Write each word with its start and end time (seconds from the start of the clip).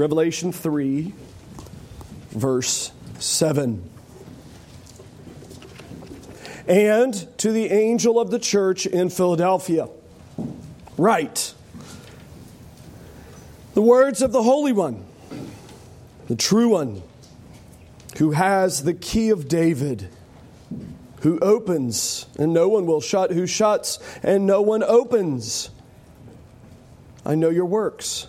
Revelation 0.00 0.50
3, 0.50 1.12
verse 2.30 2.90
7. 3.18 3.86
And 6.66 7.38
to 7.38 7.52
the 7.52 7.66
angel 7.66 8.18
of 8.18 8.30
the 8.30 8.38
church 8.38 8.86
in 8.86 9.10
Philadelphia, 9.10 9.90
write 10.96 11.52
the 13.74 13.82
words 13.82 14.22
of 14.22 14.32
the 14.32 14.42
Holy 14.42 14.72
One, 14.72 15.04
the 16.28 16.36
true 16.36 16.70
one, 16.70 17.02
who 18.16 18.30
has 18.30 18.84
the 18.84 18.94
key 18.94 19.28
of 19.28 19.48
David, 19.48 20.08
who 21.20 21.38
opens 21.40 22.24
and 22.38 22.54
no 22.54 22.70
one 22.70 22.86
will 22.86 23.02
shut, 23.02 23.32
who 23.32 23.46
shuts 23.46 23.98
and 24.22 24.46
no 24.46 24.62
one 24.62 24.82
opens. 24.82 25.68
I 27.26 27.34
know 27.34 27.50
your 27.50 27.66
works. 27.66 28.28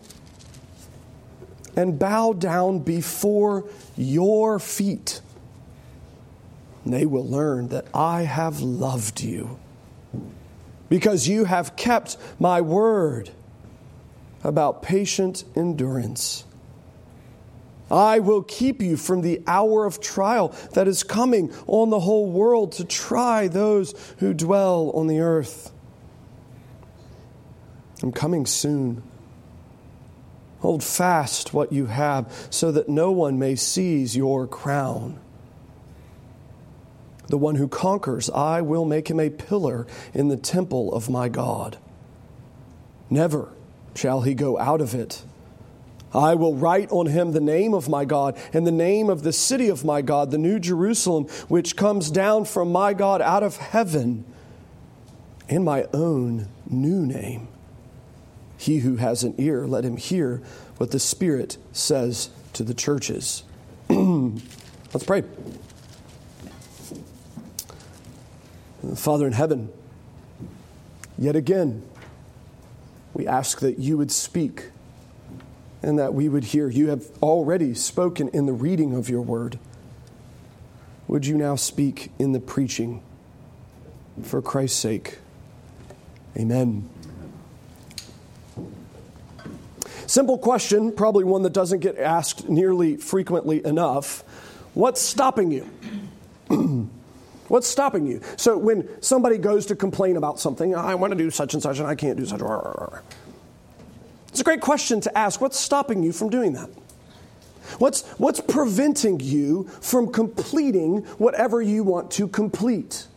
and 1.75 1.97
bow 1.97 2.33
down 2.33 2.79
before 2.79 3.65
your 3.95 4.59
feet. 4.59 5.21
And 6.83 6.93
they 6.93 7.05
will 7.05 7.27
learn 7.27 7.69
that 7.69 7.85
I 7.93 8.23
have 8.23 8.61
loved 8.61 9.21
you 9.21 9.59
because 10.89 11.27
you 11.27 11.45
have 11.45 11.75
kept 11.75 12.17
my 12.39 12.59
word 12.59 13.31
about 14.43 14.81
patient 14.81 15.43
endurance. 15.55 16.43
I 17.89 18.19
will 18.19 18.41
keep 18.41 18.81
you 18.81 18.95
from 18.95 19.21
the 19.21 19.41
hour 19.45 19.85
of 19.85 19.99
trial 19.99 20.49
that 20.73 20.87
is 20.87 21.03
coming 21.03 21.53
on 21.67 21.89
the 21.89 21.99
whole 21.99 22.31
world 22.31 22.71
to 22.73 22.85
try 22.85 23.47
those 23.47 23.93
who 24.19 24.33
dwell 24.33 24.91
on 24.91 25.07
the 25.07 25.19
earth. 25.19 25.71
I'm 28.01 28.11
coming 28.11 28.45
soon. 28.45 29.03
Hold 30.61 30.83
fast 30.83 31.53
what 31.53 31.73
you 31.73 31.87
have 31.87 32.47
so 32.49 32.71
that 32.71 32.87
no 32.87 33.11
one 33.11 33.37
may 33.37 33.55
seize 33.55 34.15
your 34.15 34.47
crown. 34.47 35.19
The 37.27 37.37
one 37.37 37.55
who 37.55 37.67
conquers, 37.67 38.29
I 38.29 38.61
will 38.61 38.85
make 38.85 39.09
him 39.09 39.19
a 39.19 39.29
pillar 39.29 39.87
in 40.13 40.27
the 40.27 40.37
temple 40.37 40.93
of 40.93 41.09
my 41.09 41.29
God. 41.29 41.77
Never 43.09 43.51
shall 43.95 44.21
he 44.21 44.33
go 44.33 44.57
out 44.57 44.81
of 44.81 44.93
it. 44.93 45.23
I 46.13 46.35
will 46.35 46.55
write 46.55 46.91
on 46.91 47.07
him 47.07 47.31
the 47.31 47.39
name 47.39 47.73
of 47.73 47.87
my 47.87 48.05
God 48.05 48.37
and 48.53 48.67
the 48.67 48.71
name 48.71 49.09
of 49.09 49.23
the 49.23 49.33
city 49.33 49.69
of 49.69 49.85
my 49.85 50.01
God, 50.01 50.29
the 50.29 50.37
new 50.37 50.59
Jerusalem, 50.59 51.25
which 51.47 51.75
comes 51.75 52.11
down 52.11 52.45
from 52.45 52.71
my 52.71 52.93
God 52.93 53.21
out 53.21 53.43
of 53.43 53.57
heaven, 53.57 54.25
and 55.49 55.63
my 55.65 55.85
own 55.93 56.47
new 56.69 57.05
name. 57.05 57.47
He 58.61 58.77
who 58.77 58.97
has 58.97 59.23
an 59.23 59.33
ear, 59.39 59.65
let 59.65 59.83
him 59.83 59.97
hear 59.97 60.39
what 60.77 60.91
the 60.91 60.99
Spirit 60.99 61.57
says 61.73 62.29
to 62.53 62.61
the 62.61 62.75
churches. 62.75 63.41
Let's 63.89 65.03
pray. 65.03 65.23
Father 68.95 69.25
in 69.25 69.33
heaven, 69.33 69.69
yet 71.17 71.35
again, 71.35 71.81
we 73.15 73.25
ask 73.25 73.61
that 73.61 73.79
you 73.79 73.97
would 73.97 74.11
speak 74.11 74.69
and 75.81 75.97
that 75.97 76.13
we 76.13 76.29
would 76.29 76.43
hear. 76.43 76.69
You 76.69 76.89
have 76.89 77.07
already 77.19 77.73
spoken 77.73 78.27
in 78.27 78.45
the 78.45 78.53
reading 78.53 78.93
of 78.93 79.09
your 79.09 79.23
word. 79.23 79.57
Would 81.07 81.25
you 81.25 81.35
now 81.35 81.55
speak 81.55 82.11
in 82.19 82.31
the 82.33 82.39
preaching 82.39 83.01
for 84.21 84.39
Christ's 84.39 84.77
sake? 84.77 85.17
Amen. 86.37 86.87
Simple 90.11 90.37
question, 90.37 90.91
probably 90.91 91.23
one 91.23 91.43
that 91.43 91.53
doesn't 91.53 91.79
get 91.79 91.97
asked 91.97 92.49
nearly 92.49 92.97
frequently 92.97 93.65
enough. 93.65 94.25
What's 94.73 94.99
stopping 94.99 95.51
you? 95.51 95.69
What's 97.47 97.65
stopping 97.69 98.05
you? 98.05 98.19
So 98.35 98.57
when 98.57 98.89
somebody 99.01 99.37
goes 99.37 99.67
to 99.67 99.75
complain 99.77 100.17
about 100.17 100.37
something, 100.37 100.75
I 100.75 100.95
want 100.95 101.11
to 101.11 101.17
do 101.17 101.31
such 101.31 101.53
and 101.53 101.63
such 101.63 101.79
and 101.79 101.87
I 101.87 101.95
can't 101.95 102.17
do 102.17 102.25
such. 102.25 102.41
It's 104.27 104.41
a 104.41 104.43
great 104.43 104.59
question 104.59 104.99
to 104.99 105.17
ask. 105.17 105.39
What's 105.39 105.57
stopping 105.57 106.03
you 106.03 106.11
from 106.11 106.29
doing 106.29 106.51
that? 106.55 106.69
What's, 107.77 108.01
what's 108.17 108.41
preventing 108.41 109.21
you 109.21 109.69
from 109.79 110.11
completing 110.11 111.03
whatever 111.19 111.61
you 111.61 111.85
want 111.85 112.11
to 112.11 112.27
complete? 112.27 113.07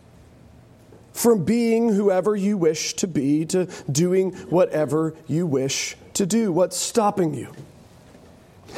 From 1.13 1.45
being 1.45 1.93
whoever 1.93 2.37
you 2.37 2.57
wish 2.57 2.95
to 2.95 3.09
be 3.09 3.47
to 3.47 3.67
doing 3.91 4.31
whatever 4.47 5.17
you 5.27 5.45
wish 5.45 5.97
to 6.15 6.27
do? 6.27 6.53
What's 6.53 6.77
stopping 6.77 7.35
you? 7.35 7.53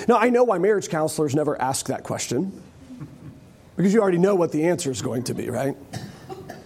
Now, 0.08 0.18
I 0.18 0.30
know 0.30 0.44
why 0.44 0.58
marriage 0.58 0.88
counselors 0.88 1.34
never 1.34 1.60
ask 1.60 1.86
that 1.86 2.02
question 2.04 2.62
because 3.76 3.92
you 3.92 4.00
already 4.00 4.18
know 4.18 4.34
what 4.34 4.52
the 4.52 4.64
answer 4.68 4.90
is 4.90 5.02
going 5.02 5.24
to 5.24 5.34
be, 5.34 5.50
right? 5.50 5.76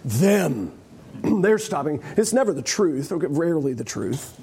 Them. 0.05 0.73
They're 1.23 1.59
stopping. 1.59 2.03
It's 2.17 2.33
never 2.33 2.53
the 2.53 2.63
truth, 2.63 3.11
rarely 3.13 3.73
the 3.73 3.85
truth. 3.85 4.39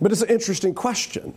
But 0.00 0.12
it's 0.12 0.22
an 0.22 0.28
interesting 0.28 0.74
question. 0.74 1.34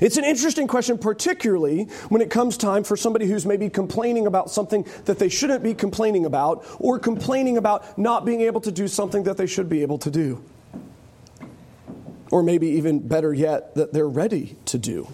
It's 0.00 0.16
an 0.16 0.24
interesting 0.24 0.66
question, 0.66 0.98
particularly 0.98 1.84
when 2.08 2.20
it 2.20 2.30
comes 2.30 2.56
time 2.56 2.84
for 2.84 2.96
somebody 2.96 3.26
who's 3.26 3.46
maybe 3.46 3.68
complaining 3.70 4.26
about 4.26 4.50
something 4.50 4.86
that 5.04 5.18
they 5.18 5.28
shouldn't 5.28 5.62
be 5.62 5.74
complaining 5.74 6.24
about, 6.24 6.66
or 6.78 6.98
complaining 6.98 7.56
about 7.56 7.96
not 7.98 8.24
being 8.24 8.40
able 8.40 8.60
to 8.62 8.72
do 8.72 8.88
something 8.88 9.24
that 9.24 9.36
they 9.36 9.46
should 9.46 9.68
be 9.68 9.82
able 9.82 9.98
to 9.98 10.10
do. 10.10 10.42
Or 12.30 12.42
maybe 12.42 12.68
even 12.68 13.06
better 13.06 13.32
yet, 13.32 13.74
that 13.76 13.92
they're 13.92 14.08
ready 14.08 14.56
to 14.66 14.78
do. 14.78 15.08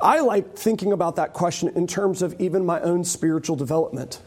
I 0.00 0.20
like 0.20 0.56
thinking 0.56 0.92
about 0.92 1.16
that 1.16 1.32
question 1.32 1.68
in 1.74 1.86
terms 1.86 2.22
of 2.22 2.40
even 2.40 2.64
my 2.64 2.80
own 2.80 3.04
spiritual 3.04 3.56
development, 3.56 4.22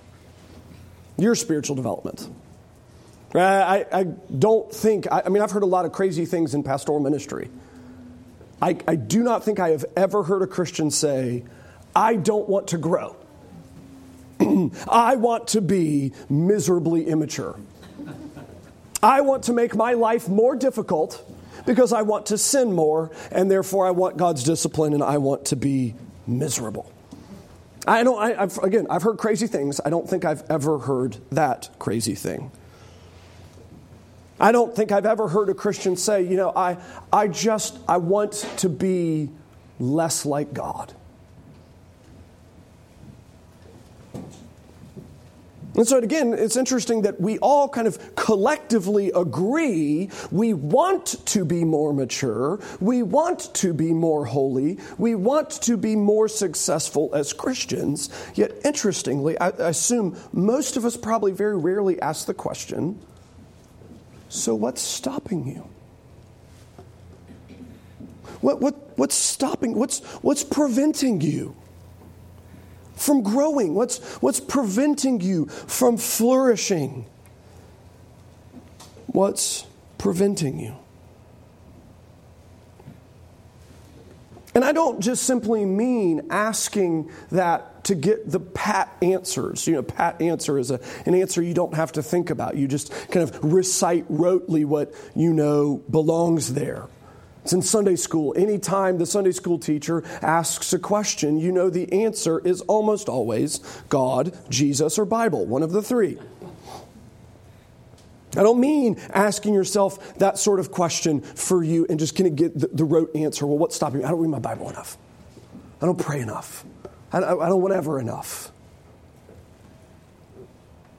your 1.17 1.33
spiritual 1.33 1.75
development. 1.75 2.29
I, 3.33 3.85
I 3.91 4.03
don't 4.03 4.71
think, 4.71 5.11
I, 5.11 5.23
I 5.25 5.29
mean, 5.29 5.41
I've 5.41 5.51
heard 5.51 5.63
a 5.63 5.67
lot 5.67 5.85
of 5.85 5.91
crazy 5.91 6.25
things 6.25 6.53
in 6.53 6.63
pastoral 6.63 6.99
ministry. 6.99 7.49
I, 8.61 8.77
I 8.87 8.95
do 8.95 9.23
not 9.23 9.43
think 9.43 9.59
I 9.59 9.69
have 9.69 9.85
ever 9.95 10.23
heard 10.23 10.41
a 10.41 10.47
Christian 10.47 10.91
say, 10.91 11.43
I 11.95 12.15
don't 12.15 12.47
want 12.47 12.69
to 12.69 12.77
grow. 12.77 13.15
I 14.89 15.15
want 15.15 15.49
to 15.49 15.61
be 15.61 16.13
miserably 16.29 17.07
immature. 17.07 17.57
I 19.01 19.21
want 19.21 19.43
to 19.43 19.53
make 19.53 19.75
my 19.75 19.93
life 19.93 20.27
more 20.27 20.55
difficult 20.55 21.23
because 21.65 21.93
I 21.93 22.01
want 22.01 22.27
to 22.27 22.37
sin 22.37 22.73
more, 22.73 23.11
and 23.31 23.49
therefore 23.49 23.87
I 23.87 23.91
want 23.91 24.17
God's 24.17 24.43
discipline 24.43 24.93
and 24.93 25.03
I 25.03 25.17
want 25.17 25.45
to 25.45 25.55
be 25.55 25.95
miserable. 26.27 26.91
I 27.87 28.03
don't, 28.03 28.17
I, 28.17 28.47
again, 28.65 28.87
I've 28.89 29.03
heard 29.03 29.17
crazy 29.17 29.47
things. 29.47 29.79
I 29.85 29.89
don't 29.89 30.09
think 30.09 30.25
I've 30.25 30.43
ever 30.49 30.79
heard 30.79 31.17
that 31.31 31.69
crazy 31.77 32.15
thing. 32.15 32.51
I 34.39 34.51
don't 34.51 34.75
think 34.75 34.91
I've 34.91 35.05
ever 35.05 35.27
heard 35.27 35.49
a 35.49 35.53
Christian 35.53 35.95
say, 35.95 36.23
you 36.23 36.35
know, 36.35 36.51
I, 36.55 36.77
I 37.11 37.27
just, 37.27 37.77
I 37.87 37.97
want 37.97 38.33
to 38.57 38.69
be 38.69 39.29
less 39.79 40.25
like 40.25 40.53
God. 40.53 40.93
And 45.75 45.85
so, 45.85 45.97
again, 45.97 46.33
it's 46.33 46.55
interesting 46.55 47.01
that 47.01 47.19
we 47.19 47.37
all 47.39 47.67
kind 47.67 47.85
of 47.85 48.15
collectively 48.15 49.11
agree 49.13 50.09
we 50.31 50.53
want 50.53 51.17
to 51.27 51.43
be 51.43 51.65
more 51.65 51.93
mature, 51.93 52.61
we 52.79 53.03
want 53.03 53.53
to 53.55 53.73
be 53.73 53.91
more 53.91 54.25
holy, 54.25 54.79
we 54.97 55.15
want 55.15 55.49
to 55.63 55.75
be 55.75 55.97
more 55.97 56.29
successful 56.29 57.09
as 57.13 57.33
Christians. 57.33 58.09
Yet, 58.35 58.53
interestingly, 58.63 59.37
I, 59.37 59.49
assume 59.49 60.17
most 60.31 60.77
of 60.77 60.85
us 60.85 60.95
probably 60.95 61.33
very 61.33 61.57
rarely 61.57 62.01
ask 62.01 62.25
the 62.25 62.33
question 62.33 63.01
so, 64.29 64.55
what's 64.55 64.81
stopping 64.81 65.47
you? 65.47 65.67
What, 68.41 68.61
what, 68.61 68.97
what's 68.97 69.15
stopping? 69.15 69.75
What's, 69.75 69.99
what's 70.21 70.43
preventing 70.43 71.21
you 71.21 71.55
from 72.95 73.23
growing? 73.23 73.73
What's, 73.73 73.99
what's 74.17 74.39
preventing 74.39 75.21
you 75.21 75.45
from 75.45 75.97
flourishing? 75.97 77.05
What's 79.07 79.65
preventing 79.97 80.59
you? 80.59 80.75
And 84.55 84.63
I 84.63 84.71
don't 84.71 85.01
just 85.01 85.23
simply 85.23 85.65
mean 85.65 86.27
asking 86.29 87.11
that 87.31 87.83
to 87.83 87.93
get 87.93 88.31
the 88.31 88.39
pat 88.39 88.95
answers. 89.01 89.67
You 89.67 89.73
know, 89.73 89.83
pat 89.83 90.21
answer 90.21 90.57
is 90.57 90.71
a, 90.71 90.79
an 91.05 91.13
answer 91.13 91.41
you 91.41 91.53
don't 91.53 91.73
have 91.73 91.91
to 91.91 92.01
think 92.01 92.29
about. 92.29 92.55
You 92.55 92.67
just 92.67 92.91
kind 93.11 93.29
of 93.29 93.37
recite 93.43 94.09
rotely 94.09 94.65
what 94.65 94.93
you 95.13 95.33
know 95.33 95.83
belongs 95.89 96.53
there. 96.53 96.87
It's 97.43 97.53
in 97.53 97.61
Sunday 97.61 97.95
school. 97.97 98.33
Anytime 98.35 98.97
the 98.97 99.05
Sunday 99.05 99.31
school 99.31 99.59
teacher 99.59 100.03
asks 100.23 100.73
a 100.73 100.79
question, 100.79 101.37
you 101.37 101.51
know 101.51 101.69
the 101.69 101.91
answer 101.91 102.39
is 102.39 102.61
almost 102.61 103.07
always 103.07 103.59
God, 103.89 104.35
Jesus, 104.49 104.97
or 104.97 105.05
Bible, 105.05 105.45
one 105.45 105.61
of 105.61 105.71
the 105.71 105.83
three. 105.83 106.17
I 108.37 108.43
don't 108.43 108.59
mean 108.59 108.99
asking 109.13 109.53
yourself 109.53 110.17
that 110.17 110.37
sort 110.37 110.59
of 110.59 110.71
question 110.71 111.21
for 111.21 111.63
you 111.63 111.85
and 111.89 111.99
just 111.99 112.15
kind 112.15 112.27
of 112.27 112.35
get 112.35 112.57
the, 112.57 112.67
the 112.67 112.83
rote 112.83 113.15
answer. 113.15 113.45
Well, 113.45 113.57
what's 113.57 113.75
stopping 113.75 113.99
me? 113.99 114.05
I 114.05 114.09
don't 114.09 114.19
read 114.19 114.29
my 114.29 114.39
Bible 114.39 114.69
enough. 114.69 114.97
I 115.81 115.85
don't 115.85 115.99
pray 115.99 116.19
enough. 116.21 116.65
I 117.11 117.19
don't, 117.19 117.41
I 117.41 117.49
don't 117.49 117.61
whatever 117.61 117.99
enough. 117.99 118.51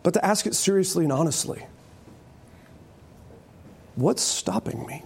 But 0.03 0.15
to 0.15 0.25
ask 0.25 0.47
it 0.47 0.55
seriously 0.55 1.05
and 1.05 1.13
honestly 1.13 1.67
what's 3.97 4.23
stopping 4.23 4.87
me? 4.87 5.03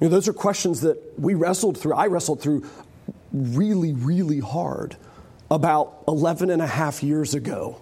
You 0.00 0.08
know, 0.08 0.08
those 0.08 0.26
are 0.28 0.32
questions 0.32 0.80
that 0.80 0.98
we 1.18 1.34
wrestled 1.34 1.78
through. 1.78 1.92
I 1.92 2.06
wrestled 2.06 2.40
through 2.40 2.64
really, 3.32 3.92
really 3.92 4.40
hard 4.40 4.96
about 5.50 6.02
11 6.08 6.50
and 6.50 6.62
a 6.62 6.66
half 6.66 7.02
years 7.02 7.34
ago 7.34 7.80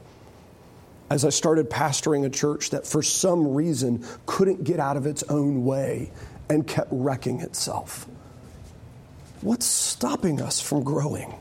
as 1.10 1.24
I 1.24 1.30
started 1.30 1.70
pastoring 1.70 2.24
a 2.24 2.30
church 2.30 2.70
that 2.70 2.86
for 2.86 3.02
some 3.02 3.54
reason 3.54 4.04
couldn't 4.26 4.64
get 4.64 4.78
out 4.78 4.96
of 4.96 5.06
its 5.06 5.22
own 5.24 5.64
way 5.64 6.10
and 6.48 6.66
kept 6.66 6.88
wrecking 6.90 7.40
itself. 7.40 8.06
What's 9.40 9.66
stopping 9.66 10.40
us 10.40 10.60
from 10.60 10.82
growing? 10.82 11.34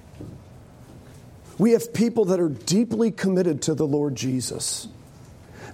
We 1.57 1.71
have 1.71 1.93
people 1.93 2.25
that 2.25 2.39
are 2.39 2.49
deeply 2.49 3.11
committed 3.11 3.63
to 3.63 3.73
the 3.73 3.87
Lord 3.87 4.15
Jesus. 4.15 4.87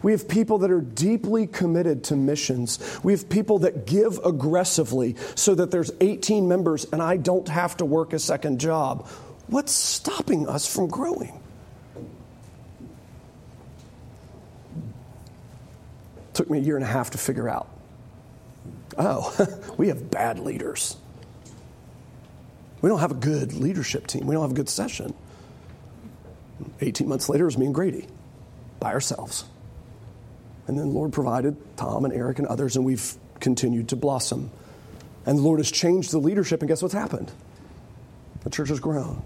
We 0.01 0.11
have 0.13 0.27
people 0.27 0.59
that 0.59 0.71
are 0.71 0.81
deeply 0.81 1.47
committed 1.47 2.05
to 2.05 2.15
missions. 2.15 2.79
We 3.03 3.13
have 3.13 3.29
people 3.29 3.59
that 3.59 3.85
give 3.85 4.19
aggressively 4.23 5.15
so 5.35 5.55
that 5.55 5.71
there's 5.71 5.91
18 6.01 6.47
members 6.47 6.85
and 6.91 7.01
I 7.01 7.17
don't 7.17 7.47
have 7.47 7.77
to 7.77 7.85
work 7.85 8.13
a 8.13 8.19
second 8.19 8.59
job. 8.59 9.07
What's 9.47 9.73
stopping 9.73 10.47
us 10.47 10.73
from 10.73 10.87
growing? 10.87 11.39
Took 16.33 16.49
me 16.49 16.57
a 16.59 16.61
year 16.61 16.75
and 16.75 16.83
a 16.83 16.87
half 16.87 17.11
to 17.11 17.17
figure 17.17 17.47
out. 17.47 17.69
Oh, 18.97 19.35
we 19.77 19.89
have 19.89 20.09
bad 20.09 20.39
leaders. 20.39 20.97
We 22.81 22.89
don't 22.89 22.99
have 22.99 23.11
a 23.11 23.15
good 23.15 23.53
leadership 23.53 24.07
team. 24.07 24.27
We 24.27 24.33
don't 24.33 24.41
have 24.41 24.51
a 24.51 24.55
good 24.55 24.69
session. 24.69 25.13
18 26.81 27.07
months 27.07 27.29
later, 27.29 27.43
it 27.43 27.47
was 27.47 27.57
me 27.57 27.65
and 27.65 27.75
Grady 27.75 28.07
by 28.79 28.91
ourselves. 28.93 29.45
And 30.67 30.77
then 30.77 30.87
the 30.87 30.93
Lord 30.93 31.13
provided 31.13 31.55
Tom 31.77 32.05
and 32.05 32.13
Eric 32.13 32.39
and 32.39 32.47
others, 32.47 32.75
and 32.75 32.85
we've 32.85 33.15
continued 33.39 33.89
to 33.89 33.95
blossom. 33.95 34.51
And 35.25 35.37
the 35.37 35.41
Lord 35.41 35.59
has 35.59 35.71
changed 35.71 36.11
the 36.11 36.19
leadership, 36.19 36.61
and 36.61 36.69
guess 36.69 36.81
what's 36.81 36.93
happened? 36.93 37.31
The 38.43 38.49
church 38.49 38.69
has 38.69 38.79
grown. 38.79 39.23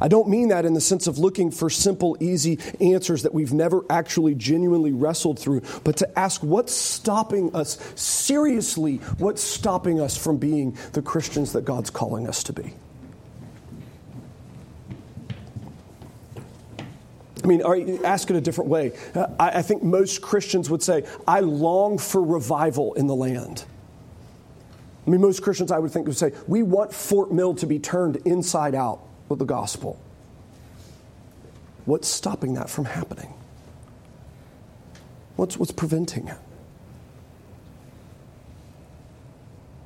I 0.00 0.08
don't 0.08 0.28
mean 0.28 0.48
that 0.48 0.64
in 0.64 0.72
the 0.72 0.80
sense 0.80 1.06
of 1.06 1.18
looking 1.18 1.50
for 1.50 1.68
simple, 1.68 2.16
easy 2.20 2.58
answers 2.80 3.22
that 3.24 3.34
we've 3.34 3.52
never 3.52 3.84
actually 3.90 4.34
genuinely 4.34 4.92
wrestled 4.92 5.38
through, 5.38 5.62
but 5.84 5.98
to 5.98 6.18
ask 6.18 6.42
what's 6.42 6.72
stopping 6.72 7.54
us, 7.54 7.78
seriously, 7.96 8.96
what's 9.18 9.42
stopping 9.42 10.00
us 10.00 10.16
from 10.16 10.38
being 10.38 10.76
the 10.92 11.02
Christians 11.02 11.52
that 11.52 11.64
God's 11.64 11.90
calling 11.90 12.26
us 12.26 12.42
to 12.44 12.52
be. 12.52 12.72
I 17.42 17.46
mean, 17.46 17.62
ask 18.04 18.28
it 18.30 18.36
a 18.36 18.40
different 18.40 18.70
way. 18.70 18.92
Uh, 19.14 19.26
I, 19.38 19.48
I 19.58 19.62
think 19.62 19.82
most 19.82 20.20
Christians 20.20 20.68
would 20.70 20.82
say, 20.82 21.04
I 21.26 21.40
long 21.40 21.98
for 21.98 22.22
revival 22.22 22.94
in 22.94 23.06
the 23.06 23.14
land. 23.14 23.64
I 25.06 25.10
mean, 25.10 25.22
most 25.22 25.42
Christians, 25.42 25.72
I 25.72 25.78
would 25.78 25.90
think, 25.90 26.06
would 26.06 26.16
say, 26.16 26.32
we 26.46 26.62
want 26.62 26.92
Fort 26.92 27.32
Mill 27.32 27.54
to 27.54 27.66
be 27.66 27.78
turned 27.78 28.16
inside 28.26 28.74
out 28.74 29.00
with 29.30 29.38
the 29.38 29.46
gospel. 29.46 29.98
What's 31.86 32.08
stopping 32.08 32.54
that 32.54 32.68
from 32.68 32.84
happening? 32.84 33.32
What's, 35.36 35.56
what's 35.56 35.72
preventing 35.72 36.28
it? 36.28 36.36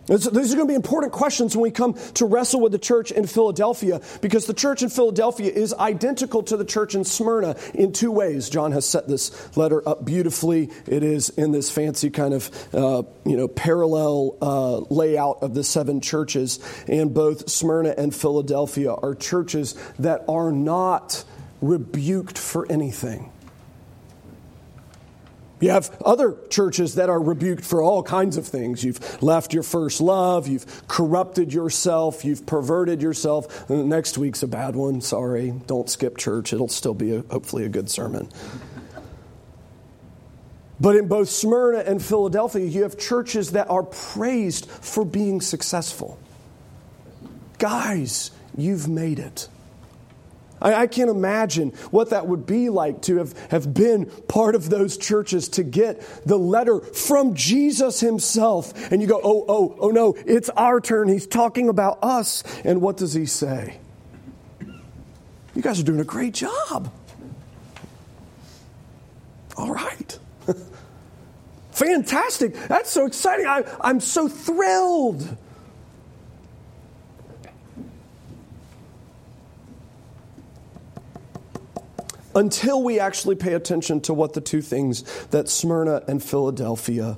These 0.06 0.26
are 0.26 0.30
going 0.30 0.66
to 0.68 0.72
be 0.72 0.74
important 0.74 1.12
questions 1.12 1.56
when 1.56 1.62
we 1.62 1.70
come 1.70 1.94
to 2.14 2.26
wrestle 2.26 2.60
with 2.60 2.72
the 2.72 2.78
church 2.78 3.10
in 3.10 3.26
Philadelphia 3.26 4.00
because 4.20 4.46
the 4.46 4.54
church 4.54 4.82
in 4.82 4.90
Philadelphia 4.90 5.50
is 5.50 5.72
identical 5.72 6.42
to 6.44 6.56
the 6.56 6.64
church 6.64 6.94
in 6.94 7.04
Smyrna 7.04 7.56
in 7.72 7.92
two 7.92 8.10
ways. 8.10 8.50
John 8.50 8.72
has 8.72 8.86
set 8.86 9.08
this 9.08 9.56
letter 9.56 9.86
up 9.88 10.04
beautifully. 10.04 10.70
It 10.86 11.02
is 11.02 11.30
in 11.30 11.52
this 11.52 11.70
fancy 11.70 12.10
kind 12.10 12.34
of 12.34 12.50
uh, 12.74 13.02
you 13.24 13.36
know 13.36 13.48
parallel 13.48 14.36
uh, 14.42 14.78
layout 14.94 15.42
of 15.42 15.54
the 15.54 15.64
seven 15.64 16.00
churches, 16.00 16.58
and 16.86 17.14
both 17.14 17.48
Smyrna 17.48 17.94
and 17.96 18.14
Philadelphia 18.14 18.92
are 18.92 19.14
churches 19.14 19.74
that 19.98 20.24
are 20.28 20.52
not 20.52 21.24
rebuked 21.62 22.36
for 22.36 22.70
anything. 22.70 23.30
You 25.64 25.70
have 25.70 25.96
other 26.04 26.36
churches 26.50 26.96
that 26.96 27.08
are 27.08 27.18
rebuked 27.18 27.64
for 27.64 27.80
all 27.80 28.02
kinds 28.02 28.36
of 28.36 28.46
things. 28.46 28.84
You've 28.84 29.22
left 29.22 29.54
your 29.54 29.62
first 29.62 29.98
love, 29.98 30.46
you've 30.46 30.86
corrupted 30.88 31.54
yourself, 31.54 32.22
you've 32.22 32.44
perverted 32.44 33.00
yourself. 33.00 33.70
next 33.70 34.18
week's 34.18 34.42
a 34.42 34.46
bad 34.46 34.76
one. 34.76 35.00
Sorry, 35.00 35.54
don't 35.66 35.88
skip 35.88 36.18
church. 36.18 36.52
It'll 36.52 36.68
still 36.68 36.92
be 36.92 37.16
a, 37.16 37.22
hopefully 37.30 37.64
a 37.64 37.70
good 37.70 37.88
sermon. 37.88 38.28
But 40.78 40.96
in 40.96 41.08
both 41.08 41.30
Smyrna 41.30 41.78
and 41.78 42.04
Philadelphia, 42.04 42.66
you 42.66 42.82
have 42.82 42.98
churches 42.98 43.52
that 43.52 43.70
are 43.70 43.84
praised 43.84 44.66
for 44.68 45.02
being 45.02 45.40
successful. 45.40 46.18
Guys, 47.56 48.32
you've 48.54 48.86
made 48.86 49.18
it. 49.18 49.48
I, 50.64 50.74
I 50.74 50.86
can't 50.88 51.10
imagine 51.10 51.70
what 51.90 52.10
that 52.10 52.26
would 52.26 52.46
be 52.46 52.70
like 52.70 53.02
to 53.02 53.18
have, 53.18 53.38
have 53.50 53.72
been 53.72 54.06
part 54.06 54.54
of 54.54 54.70
those 54.70 54.96
churches 54.96 55.48
to 55.50 55.62
get 55.62 56.00
the 56.26 56.38
letter 56.38 56.80
from 56.80 57.34
Jesus 57.34 58.00
himself. 58.00 58.90
And 58.90 59.00
you 59.02 59.06
go, 59.06 59.20
oh, 59.22 59.44
oh, 59.46 59.76
oh 59.78 59.90
no, 59.90 60.14
it's 60.26 60.48
our 60.50 60.80
turn. 60.80 61.08
He's 61.08 61.26
talking 61.26 61.68
about 61.68 62.02
us. 62.02 62.42
And 62.64 62.80
what 62.80 62.96
does 62.96 63.12
he 63.12 63.26
say? 63.26 63.78
You 65.54 65.62
guys 65.62 65.78
are 65.78 65.84
doing 65.84 66.00
a 66.00 66.04
great 66.04 66.34
job. 66.34 66.92
All 69.56 69.72
right. 69.72 70.18
Fantastic. 71.72 72.54
That's 72.54 72.90
so 72.90 73.06
exciting. 73.06 73.46
I, 73.46 73.64
I'm 73.80 74.00
so 74.00 74.26
thrilled. 74.26 75.36
Until 82.34 82.82
we 82.82 82.98
actually 82.98 83.34
pay 83.34 83.54
attention 83.54 84.00
to 84.02 84.14
what 84.14 84.32
the 84.32 84.40
two 84.40 84.60
things 84.60 85.02
that 85.26 85.48
Smyrna 85.48 86.02
and 86.08 86.22
Philadelphia 86.22 87.16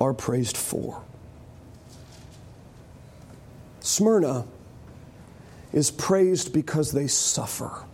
are 0.00 0.14
praised 0.14 0.56
for. 0.56 1.02
Smyrna 3.80 4.46
is 5.72 5.90
praised 5.90 6.52
because 6.52 6.92
they 6.92 7.06
suffer. 7.06 7.84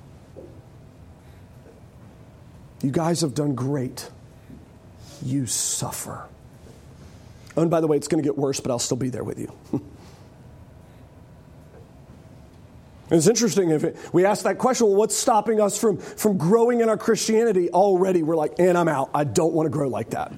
You 2.82 2.90
guys 2.90 3.23
have 3.23 3.34
done 3.34 3.54
great. 3.54 4.11
You 5.23 5.46
suffer. 5.46 6.28
And 7.56 7.70
by 7.70 7.80
the 7.80 7.87
way, 7.87 7.96
it's 7.96 8.08
going 8.08 8.23
to 8.23 8.26
get 8.26 8.37
worse, 8.37 8.61
but 8.61 8.70
I'll 8.70 8.78
still 8.78 8.96
be 8.96 9.08
there 9.08 9.25
with 9.25 9.38
you. 9.38 9.52
It's 13.11 13.26
interesting 13.26 13.70
if 13.70 13.84
it, 13.84 13.96
we 14.12 14.25
ask 14.25 14.44
that 14.44 14.58
question, 14.58 14.87
well, 14.87 14.96
what's 14.96 15.14
stopping 15.14 15.61
us 15.61 15.78
from, 15.78 15.99
from 15.99 16.38
growing 16.38 16.80
in 16.80 16.88
our 16.88 16.96
Christianity? 16.96 17.70
Already 17.70 18.23
we're 18.23 18.37
like, 18.37 18.54
and 18.58 18.78
I'm 18.78 18.88
out. 18.88 19.11
I 19.14 19.25
don't 19.25 19.52
want 19.52 19.66
to 19.66 19.70
grow 19.70 19.88
like 19.88 20.11
that. 20.11 20.32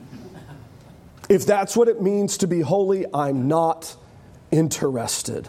If 1.29 1.47
that's 1.47 1.77
what 1.77 1.89
it 1.89 2.03
means 2.03 2.39
to 2.39 2.47
be 2.47 2.61
holy, 2.61 3.05
I'm 3.13 3.49
not 3.49 3.97
interested. 4.51 5.49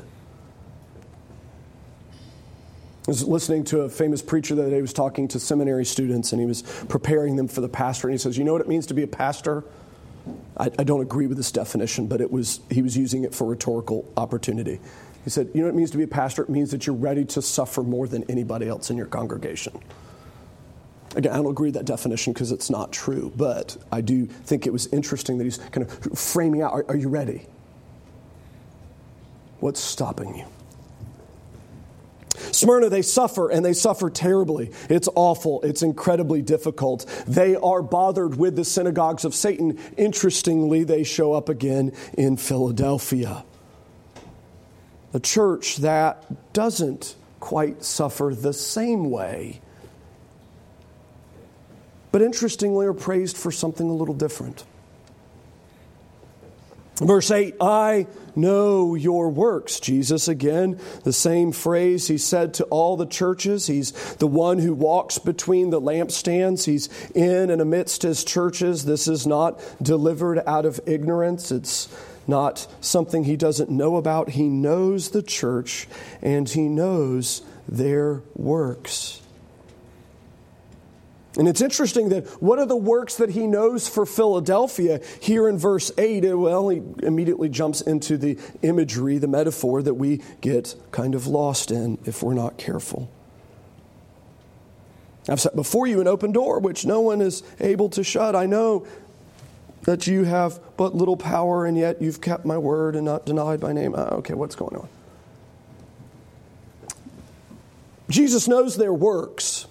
I 3.07 3.11
was 3.11 3.23
listening 3.23 3.63
to 3.65 3.81
a 3.81 3.89
famous 3.89 4.21
preacher 4.21 4.53
the 4.53 4.63
other 4.63 4.71
day. 4.71 4.77
He 4.77 4.81
was 4.81 4.93
talking 4.93 5.27
to 5.29 5.39
seminary 5.39 5.85
students 5.85 6.33
and 6.33 6.41
he 6.41 6.47
was 6.47 6.61
preparing 6.89 7.35
them 7.35 7.47
for 7.47 7.61
the 7.61 7.69
pastor. 7.69 8.07
And 8.07 8.13
he 8.13 8.17
says, 8.17 8.37
You 8.37 8.43
know 8.43 8.51
what 8.51 8.61
it 8.61 8.67
means 8.67 8.85
to 8.87 8.93
be 8.93 9.03
a 9.03 9.07
pastor? 9.07 9.63
I, 10.57 10.65
I 10.77 10.83
don't 10.83 11.01
agree 11.01 11.27
with 11.27 11.37
this 11.37 11.51
definition, 11.51 12.07
but 12.07 12.19
it 12.19 12.29
was, 12.29 12.59
he 12.69 12.81
was 12.81 12.97
using 12.97 13.23
it 13.23 13.33
for 13.33 13.47
rhetorical 13.47 14.11
opportunity. 14.17 14.81
He 15.27 15.29
said, 15.29 15.49
You 15.53 15.59
know 15.59 15.67
what 15.67 15.73
it 15.73 15.75
means 15.75 15.91
to 15.91 15.97
be 15.97 16.03
a 16.03 16.07
pastor? 16.07 16.43
It 16.43 16.47
means 16.47 16.71
that 16.71 16.87
you're 16.87 16.95
ready 16.95 17.25
to 17.25 17.41
suffer 17.41 17.83
more 17.83 18.07
than 18.07 18.23
anybody 18.29 18.65
else 18.69 18.89
in 18.89 18.95
your 18.95 19.07
congregation. 19.07 19.77
Again, 21.17 21.33
I 21.33 21.35
don't 21.35 21.47
agree 21.47 21.67
with 21.67 21.75
that 21.75 21.83
definition 21.83 22.31
because 22.31 22.53
it's 22.53 22.69
not 22.69 22.93
true, 22.93 23.33
but 23.35 23.75
I 23.91 23.99
do 23.99 24.25
think 24.25 24.65
it 24.65 24.71
was 24.71 24.87
interesting 24.87 25.37
that 25.39 25.43
he's 25.43 25.57
kind 25.57 25.85
of 25.85 26.17
framing 26.17 26.61
out 26.61 26.71
are, 26.71 26.85
are 26.87 26.95
you 26.95 27.09
ready? 27.09 27.45
What's 29.59 29.81
stopping 29.81 30.33
you? 30.33 30.45
Smyrna, 32.53 32.87
they 32.87 33.01
suffer 33.01 33.49
and 33.49 33.65
they 33.65 33.73
suffer 33.73 34.09
terribly. 34.09 34.71
It's 34.89 35.09
awful. 35.13 35.61
It's 35.61 35.81
incredibly 35.81 36.41
difficult. 36.41 37.05
They 37.27 37.57
are 37.57 37.81
bothered 37.81 38.37
with 38.37 38.55
the 38.55 38.63
synagogues 38.63 39.25
of 39.25 39.35
Satan. 39.35 39.77
Interestingly, 39.97 40.85
they 40.85 41.03
show 41.03 41.33
up 41.33 41.49
again 41.49 41.91
in 42.17 42.37
Philadelphia. 42.37 43.43
A 45.17 45.19
church 45.19 45.77
that 45.77 46.53
doesn't 46.53 47.15
quite 47.39 47.83
suffer 47.83 48.35
the 48.35 48.53
same 48.53 49.09
way, 49.09 49.61
but 52.11 52.21
interestingly 52.21 52.85
are 52.85 52.93
praised 52.93 53.35
for 53.35 53.51
something 53.51 53.89
a 53.89 53.93
little 53.93 54.13
different. 54.13 54.63
Verse 56.97 57.31
8, 57.31 57.55
I 57.59 58.05
know 58.35 58.93
your 58.93 59.29
works. 59.29 59.79
Jesus, 59.79 60.27
again, 60.27 60.79
the 61.03 61.13
same 61.13 61.51
phrase 61.51 62.07
he 62.07 62.19
said 62.19 62.53
to 62.53 62.65
all 62.65 62.95
the 62.95 63.07
churches. 63.07 63.65
He's 63.65 63.93
the 64.17 64.27
one 64.27 64.59
who 64.59 64.75
walks 64.75 65.17
between 65.17 65.71
the 65.71 65.81
lampstands. 65.81 66.65
He's 66.65 66.89
in 67.13 67.49
and 67.49 67.59
amidst 67.59 68.03
his 68.03 68.23
churches. 68.23 68.85
This 68.85 69.07
is 69.07 69.25
not 69.25 69.59
delivered 69.81 70.43
out 70.45 70.67
of 70.67 70.79
ignorance. 70.85 71.51
It's 71.51 71.87
not 72.27 72.67
something 72.81 73.23
he 73.23 73.35
doesn't 73.35 73.69
know 73.69 73.95
about. 73.95 74.29
He 74.29 74.49
knows 74.49 75.11
the 75.11 75.23
church 75.23 75.87
and 76.21 76.47
he 76.47 76.67
knows 76.67 77.41
their 77.67 78.21
works. 78.35 79.21
And 81.37 81.47
it's 81.47 81.61
interesting 81.61 82.09
that 82.09 82.25
what 82.41 82.57
are 82.57 82.65
the 82.65 82.75
works 82.75 83.17
that 83.17 83.29
he 83.29 83.45
knows 83.45 83.87
for 83.87 84.07
Philadelphia 84.07 84.99
here 85.21 85.47
in 85.47 85.59
verse 85.59 85.91
8? 85.95 86.35
Well, 86.35 86.69
he 86.69 86.81
immediately 87.03 87.47
jumps 87.47 87.81
into 87.81 88.17
the 88.17 88.39
imagery, 88.63 89.19
the 89.19 89.27
metaphor 89.27 89.83
that 89.83 89.93
we 89.93 90.23
get 90.41 90.73
kind 90.89 91.13
of 91.13 91.27
lost 91.27 91.69
in 91.69 91.99
if 92.05 92.23
we're 92.23 92.33
not 92.33 92.57
careful. 92.57 93.11
I've 95.29 95.41
set 95.41 95.55
before 95.55 95.85
you 95.85 96.01
an 96.01 96.07
open 96.07 96.31
door 96.31 96.59
which 96.59 96.85
no 96.85 97.01
one 97.01 97.21
is 97.21 97.43
able 97.59 97.89
to 97.89 98.03
shut. 98.03 98.35
I 98.35 98.47
know 98.47 98.87
that 99.83 100.07
you 100.07 100.23
have 100.23 100.59
but 100.75 100.95
little 100.95 101.17
power, 101.17 101.65
and 101.65 101.77
yet 101.77 102.01
you've 102.01 102.21
kept 102.21 102.45
my 102.45 102.57
word 102.57 102.95
and 102.95 103.05
not 103.05 103.25
denied 103.25 103.61
my 103.61 103.73
name. 103.73 103.95
Uh, 103.95 104.09
okay, 104.13 104.33
what's 104.33 104.55
going 104.55 104.75
on? 104.75 104.87
Jesus 108.09 108.47
knows 108.47 108.77
their 108.77 108.93
works. 108.93 109.67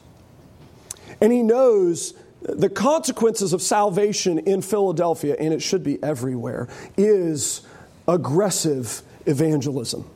And 1.20 1.32
he 1.32 1.42
knows 1.42 2.14
the 2.42 2.68
consequences 2.68 3.52
of 3.52 3.62
salvation 3.62 4.38
in 4.38 4.62
Philadelphia, 4.62 5.36
and 5.38 5.52
it 5.52 5.62
should 5.62 5.82
be 5.82 6.02
everywhere, 6.02 6.68
is 6.96 7.62
aggressive 8.06 9.02
evangelism. 9.24 10.08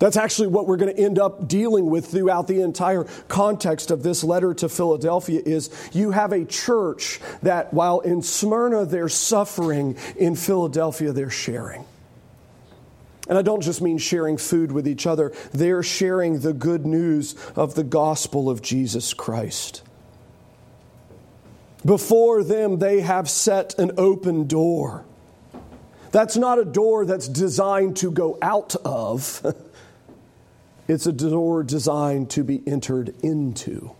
That's 0.00 0.16
actually 0.16 0.48
what 0.48 0.66
we're 0.66 0.78
going 0.78 0.94
to 0.94 1.00
end 1.00 1.18
up 1.18 1.46
dealing 1.46 1.86
with 1.86 2.06
throughout 2.06 2.48
the 2.48 2.62
entire 2.62 3.04
context 3.28 3.90
of 3.90 4.02
this 4.02 4.24
letter 4.24 4.54
to 4.54 4.68
Philadelphia 4.68 5.42
is 5.44 5.70
you 5.92 6.10
have 6.10 6.32
a 6.32 6.46
church 6.46 7.20
that 7.42 7.72
while 7.74 8.00
in 8.00 8.22
Smyrna 8.22 8.86
they're 8.86 9.10
suffering, 9.10 9.96
in 10.16 10.36
Philadelphia 10.36 11.12
they're 11.12 11.30
sharing. 11.30 11.84
And 13.28 13.36
I 13.36 13.42
don't 13.42 13.60
just 13.60 13.82
mean 13.82 13.98
sharing 13.98 14.38
food 14.38 14.72
with 14.72 14.88
each 14.88 15.06
other, 15.06 15.32
they're 15.52 15.82
sharing 15.82 16.40
the 16.40 16.54
good 16.54 16.86
news 16.86 17.36
of 17.54 17.74
the 17.74 17.84
gospel 17.84 18.48
of 18.48 18.62
Jesus 18.62 19.12
Christ. 19.12 19.82
Before 21.84 22.42
them, 22.42 22.78
they 22.78 23.00
have 23.00 23.28
set 23.28 23.78
an 23.78 23.92
open 23.98 24.46
door. 24.46 25.04
That's 26.10 26.36
not 26.36 26.58
a 26.58 26.64
door 26.64 27.04
that's 27.04 27.28
designed 27.28 27.98
to 27.98 28.10
go 28.10 28.36
out 28.42 28.74
of, 28.84 29.44
it's 30.90 31.06
a 31.06 31.12
door 31.12 31.62
designed 31.62 32.30
to 32.30 32.42
be 32.42 32.60
entered 32.66 33.14
into. 33.22 33.92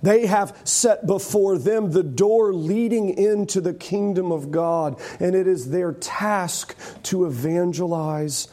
They 0.00 0.26
have 0.26 0.56
set 0.64 1.06
before 1.06 1.58
them 1.58 1.90
the 1.90 2.04
door 2.04 2.52
leading 2.54 3.08
into 3.18 3.60
the 3.60 3.74
kingdom 3.74 4.30
of 4.30 4.50
God, 4.50 5.00
and 5.18 5.34
it 5.34 5.48
is 5.48 5.70
their 5.70 5.92
task 5.92 6.76
to 7.04 7.24
evangelize 7.24 8.48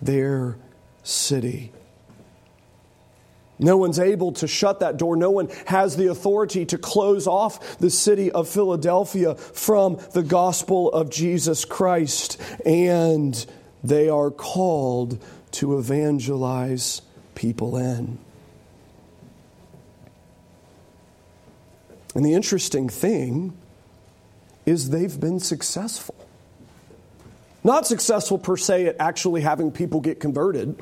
their 0.00 0.56
city. 1.02 1.72
No 3.58 3.76
one's 3.76 3.98
able 3.98 4.32
to 4.34 4.46
shut 4.46 4.80
that 4.80 4.98
door. 4.98 5.16
No 5.16 5.30
one 5.30 5.48
has 5.66 5.96
the 5.96 6.06
authority 6.06 6.64
to 6.66 6.78
close 6.78 7.26
off 7.26 7.78
the 7.78 7.90
city 7.90 8.30
of 8.30 8.48
Philadelphia 8.48 9.34
from 9.34 9.98
the 10.12 10.22
gospel 10.22 10.90
of 10.92 11.10
Jesus 11.10 11.64
Christ. 11.64 12.40
And 12.64 13.44
they 13.82 14.08
are 14.08 14.30
called 14.30 15.22
to 15.52 15.78
evangelize 15.78 17.02
people 17.34 17.76
in. 17.76 18.18
And 22.14 22.24
the 22.24 22.34
interesting 22.34 22.88
thing 22.88 23.56
is 24.66 24.90
they've 24.90 25.18
been 25.18 25.40
successful. 25.40 26.14
Not 27.62 27.86
successful 27.86 28.38
per 28.38 28.56
se 28.56 28.86
at 28.86 28.96
actually 28.98 29.42
having 29.42 29.70
people 29.70 30.00
get 30.00 30.20
converted, 30.20 30.80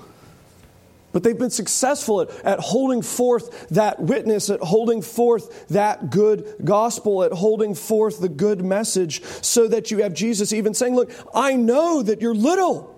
but 1.13 1.23
they've 1.23 1.39
been 1.39 1.51
successful 1.51 2.23
at, 2.23 2.31
at 2.45 2.61
holding 2.61 3.03
forth 3.03 3.69
that 3.69 4.01
witness, 4.01 4.51
at 4.51 4.61
holding 4.61 5.03
forth 5.03 5.69
that 5.69 6.11
good 6.11 6.55
gospel, 6.65 7.25
at 7.25 7.33
holding 7.33 7.75
forth 7.75 8.21
the 8.21 8.29
good 8.29 8.65
message, 8.65 9.23
so 9.25 9.69
that 9.69 9.91
you 9.91 10.03
have 10.03 10.13
Jesus 10.13 10.53
even 10.53 10.75
saying, 10.75 10.95
Look, 10.95 11.11
I 11.35 11.55
know 11.55 12.03
that 12.03 12.21
you're 12.21 12.35
little. 12.35 12.95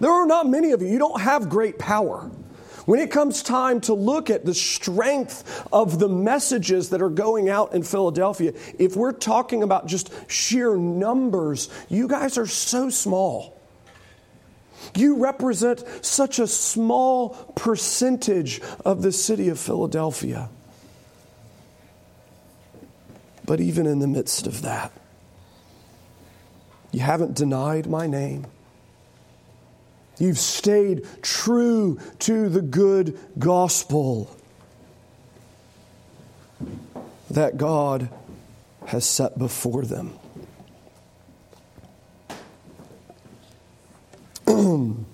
There 0.00 0.10
are 0.10 0.26
not 0.26 0.48
many 0.48 0.72
of 0.72 0.82
you. 0.82 0.88
You 0.88 0.98
don't 0.98 1.20
have 1.20 1.48
great 1.48 1.78
power. 1.78 2.30
When 2.86 2.98
it 2.98 3.12
comes 3.12 3.42
time 3.42 3.80
to 3.82 3.94
look 3.94 4.28
at 4.30 4.44
the 4.44 4.54
strength 4.54 5.66
of 5.72 6.00
the 6.00 6.08
messages 6.08 6.90
that 6.90 7.00
are 7.00 7.10
going 7.10 7.48
out 7.48 7.74
in 7.74 7.84
Philadelphia, 7.84 8.54
if 8.78 8.96
we're 8.96 9.12
talking 9.12 9.62
about 9.62 9.86
just 9.86 10.12
sheer 10.28 10.76
numbers, 10.76 11.68
you 11.88 12.08
guys 12.08 12.38
are 12.38 12.46
so 12.46 12.90
small. 12.90 13.51
You 14.94 15.22
represent 15.22 15.84
such 16.04 16.38
a 16.38 16.46
small 16.46 17.30
percentage 17.54 18.60
of 18.84 19.02
the 19.02 19.12
city 19.12 19.48
of 19.48 19.58
Philadelphia. 19.58 20.48
But 23.44 23.60
even 23.60 23.86
in 23.86 23.98
the 23.98 24.06
midst 24.06 24.46
of 24.46 24.62
that, 24.62 24.92
you 26.90 27.00
haven't 27.00 27.34
denied 27.34 27.86
my 27.86 28.06
name. 28.06 28.46
You've 30.18 30.38
stayed 30.38 31.06
true 31.22 31.98
to 32.20 32.48
the 32.48 32.62
good 32.62 33.18
gospel 33.38 34.36
that 37.30 37.56
God 37.56 38.10
has 38.86 39.04
set 39.04 39.38
before 39.38 39.82
them. 39.82 40.18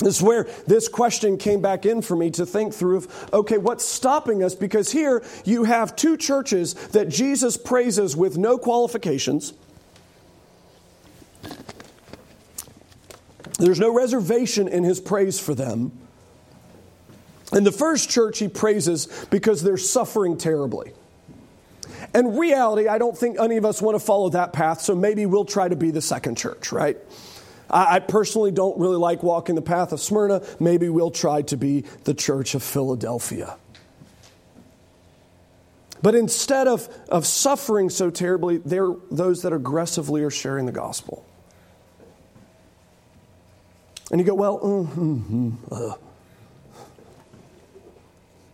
This 0.00 0.16
is 0.16 0.22
where 0.22 0.44
this 0.66 0.88
question 0.88 1.36
came 1.36 1.60
back 1.60 1.84
in 1.84 2.00
for 2.00 2.16
me 2.16 2.30
to 2.30 2.46
think 2.46 2.72
through 2.72 2.96
of, 2.96 3.30
okay, 3.34 3.58
what's 3.58 3.84
stopping 3.84 4.42
us? 4.42 4.54
Because 4.54 4.90
here 4.90 5.22
you 5.44 5.64
have 5.64 5.94
two 5.94 6.16
churches 6.16 6.72
that 6.88 7.10
Jesus 7.10 7.58
praises 7.58 8.16
with 8.16 8.38
no 8.38 8.56
qualifications. 8.56 9.52
There's 13.58 13.78
no 13.78 13.94
reservation 13.94 14.68
in 14.68 14.84
his 14.84 15.00
praise 15.00 15.38
for 15.38 15.54
them. 15.54 15.92
In 17.52 17.64
the 17.64 17.72
first 17.72 18.08
church, 18.08 18.38
he 18.38 18.48
praises 18.48 19.06
because 19.30 19.62
they're 19.62 19.76
suffering 19.76 20.38
terribly. 20.38 20.92
In 22.14 22.38
reality, 22.38 22.88
I 22.88 22.96
don't 22.96 23.16
think 23.16 23.38
any 23.38 23.58
of 23.58 23.66
us 23.66 23.82
want 23.82 23.96
to 23.96 24.00
follow 24.04 24.30
that 24.30 24.54
path, 24.54 24.80
so 24.80 24.94
maybe 24.94 25.26
we'll 25.26 25.44
try 25.44 25.68
to 25.68 25.76
be 25.76 25.90
the 25.90 26.00
second 26.00 26.38
church, 26.38 26.72
right? 26.72 26.96
I, 27.70 28.00
personally 28.00 28.50
don't 28.50 28.78
really 28.78 28.96
like 28.96 29.22
walking 29.22 29.54
the 29.54 29.62
path 29.62 29.92
of 29.92 30.00
Smyrna. 30.00 30.42
Maybe 30.58 30.88
we'll 30.88 31.10
try 31.10 31.42
to 31.42 31.56
be 31.56 31.82
the 32.04 32.14
church 32.14 32.54
of 32.54 32.62
Philadelphia. 32.62 33.56
But 36.02 36.14
instead 36.14 36.66
of, 36.66 36.88
of 37.08 37.26
suffering 37.26 37.90
so 37.90 38.10
terribly, 38.10 38.58
they're 38.58 38.92
those 39.10 39.42
that 39.42 39.52
aggressively 39.52 40.22
are 40.22 40.30
sharing 40.30 40.66
the 40.66 40.72
gospel. 40.72 41.24
And 44.10 44.20
you 44.20 44.26
go, 44.26 44.34
well, 44.34 44.58
mm-hmm, 44.58 45.50
uh. 45.70 45.94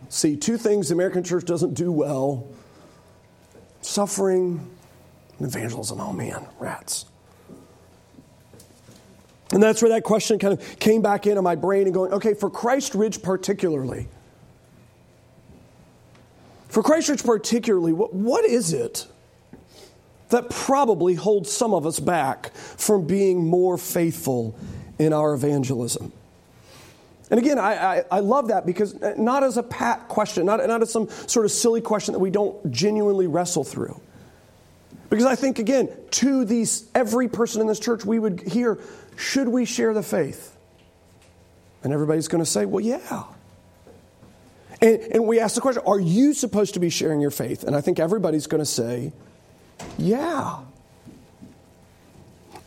see, 0.09 0.35
two 0.35 0.57
things 0.57 0.89
the 0.89 0.93
American 0.93 1.23
church 1.23 1.45
doesn't 1.45 1.73
do 1.73 1.91
well 1.91 2.47
suffering 3.81 4.69
and 5.39 5.47
evangelism. 5.47 5.99
Oh 5.99 6.13
man, 6.13 6.45
rats. 6.59 7.05
And 9.51 9.63
that's 9.63 9.81
where 9.81 9.89
that 9.89 10.03
question 10.03 10.39
kind 10.39 10.53
of 10.53 10.79
came 10.79 11.01
back 11.01 11.25
into 11.25 11.41
my 11.41 11.55
brain 11.55 11.85
and 11.85 11.93
going, 11.93 12.13
okay, 12.13 12.33
for 12.33 12.49
Christ 12.49 12.95
Ridge 12.95 13.21
particularly, 13.21 14.07
For 16.67 16.83
Christchurch 16.83 17.23
particularly, 17.23 17.93
what, 17.93 18.13
what 18.13 18.45
is 18.45 18.73
it 18.73 19.07
that 20.29 20.49
probably 20.49 21.15
holds 21.15 21.51
some 21.51 21.73
of 21.73 21.85
us 21.85 21.99
back 21.99 22.53
from 22.53 23.07
being 23.07 23.45
more 23.45 23.77
faithful 23.77 24.55
in 24.99 25.13
our 25.13 25.33
evangelism? 25.33 26.11
And 27.29 27.39
again, 27.39 27.59
I, 27.59 27.73
I, 27.73 28.03
I, 28.11 28.19
love 28.19 28.49
that 28.49 28.65
because 28.65 29.01
uh, 29.01 29.13
not 29.17 29.43
as 29.43 29.57
a 29.57 29.63
pat 29.63 30.07
question, 30.07 30.45
not, 30.45 30.65
not 30.67 30.81
as 30.81 30.91
some 30.91 31.09
sort 31.09 31.45
of 31.45 31.51
silly 31.51 31.81
question 31.81 32.13
that 32.13 32.19
we 32.19 32.29
don't 32.29 32.71
genuinely 32.71 33.27
wrestle 33.27 33.65
through. 33.65 33.99
Because 35.09 35.25
I 35.25 35.35
think, 35.35 35.59
again, 35.59 35.89
to 36.11 36.43
these, 36.43 36.87
every 36.93 37.27
person 37.27 37.61
in 37.61 37.67
this 37.67 37.79
church, 37.79 38.03
we 38.03 38.19
would 38.19 38.41
hear, 38.41 38.77
should 39.15 39.47
we 39.47 39.65
share 39.65 39.93
the 39.93 40.03
faith? 40.03 40.55
And 41.83 41.93
everybody's 41.93 42.27
going 42.27 42.43
to 42.43 42.49
say, 42.49 42.65
well, 42.65 42.83
yeah. 42.83 43.23
And, 44.81 44.99
and 44.99 45.27
we 45.27 45.39
ask 45.39 45.55
the 45.55 45.61
question, 45.61 45.83
are 45.85 45.99
you 45.99 46.33
supposed 46.33 46.73
to 46.73 46.79
be 46.79 46.89
sharing 46.89 47.21
your 47.21 47.31
faith? 47.31 47.63
And 47.63 47.75
I 47.75 47.81
think 47.81 47.99
everybody's 47.99 48.47
going 48.47 48.59
to 48.59 48.65
say, 48.65 49.13
yeah. 49.97 50.59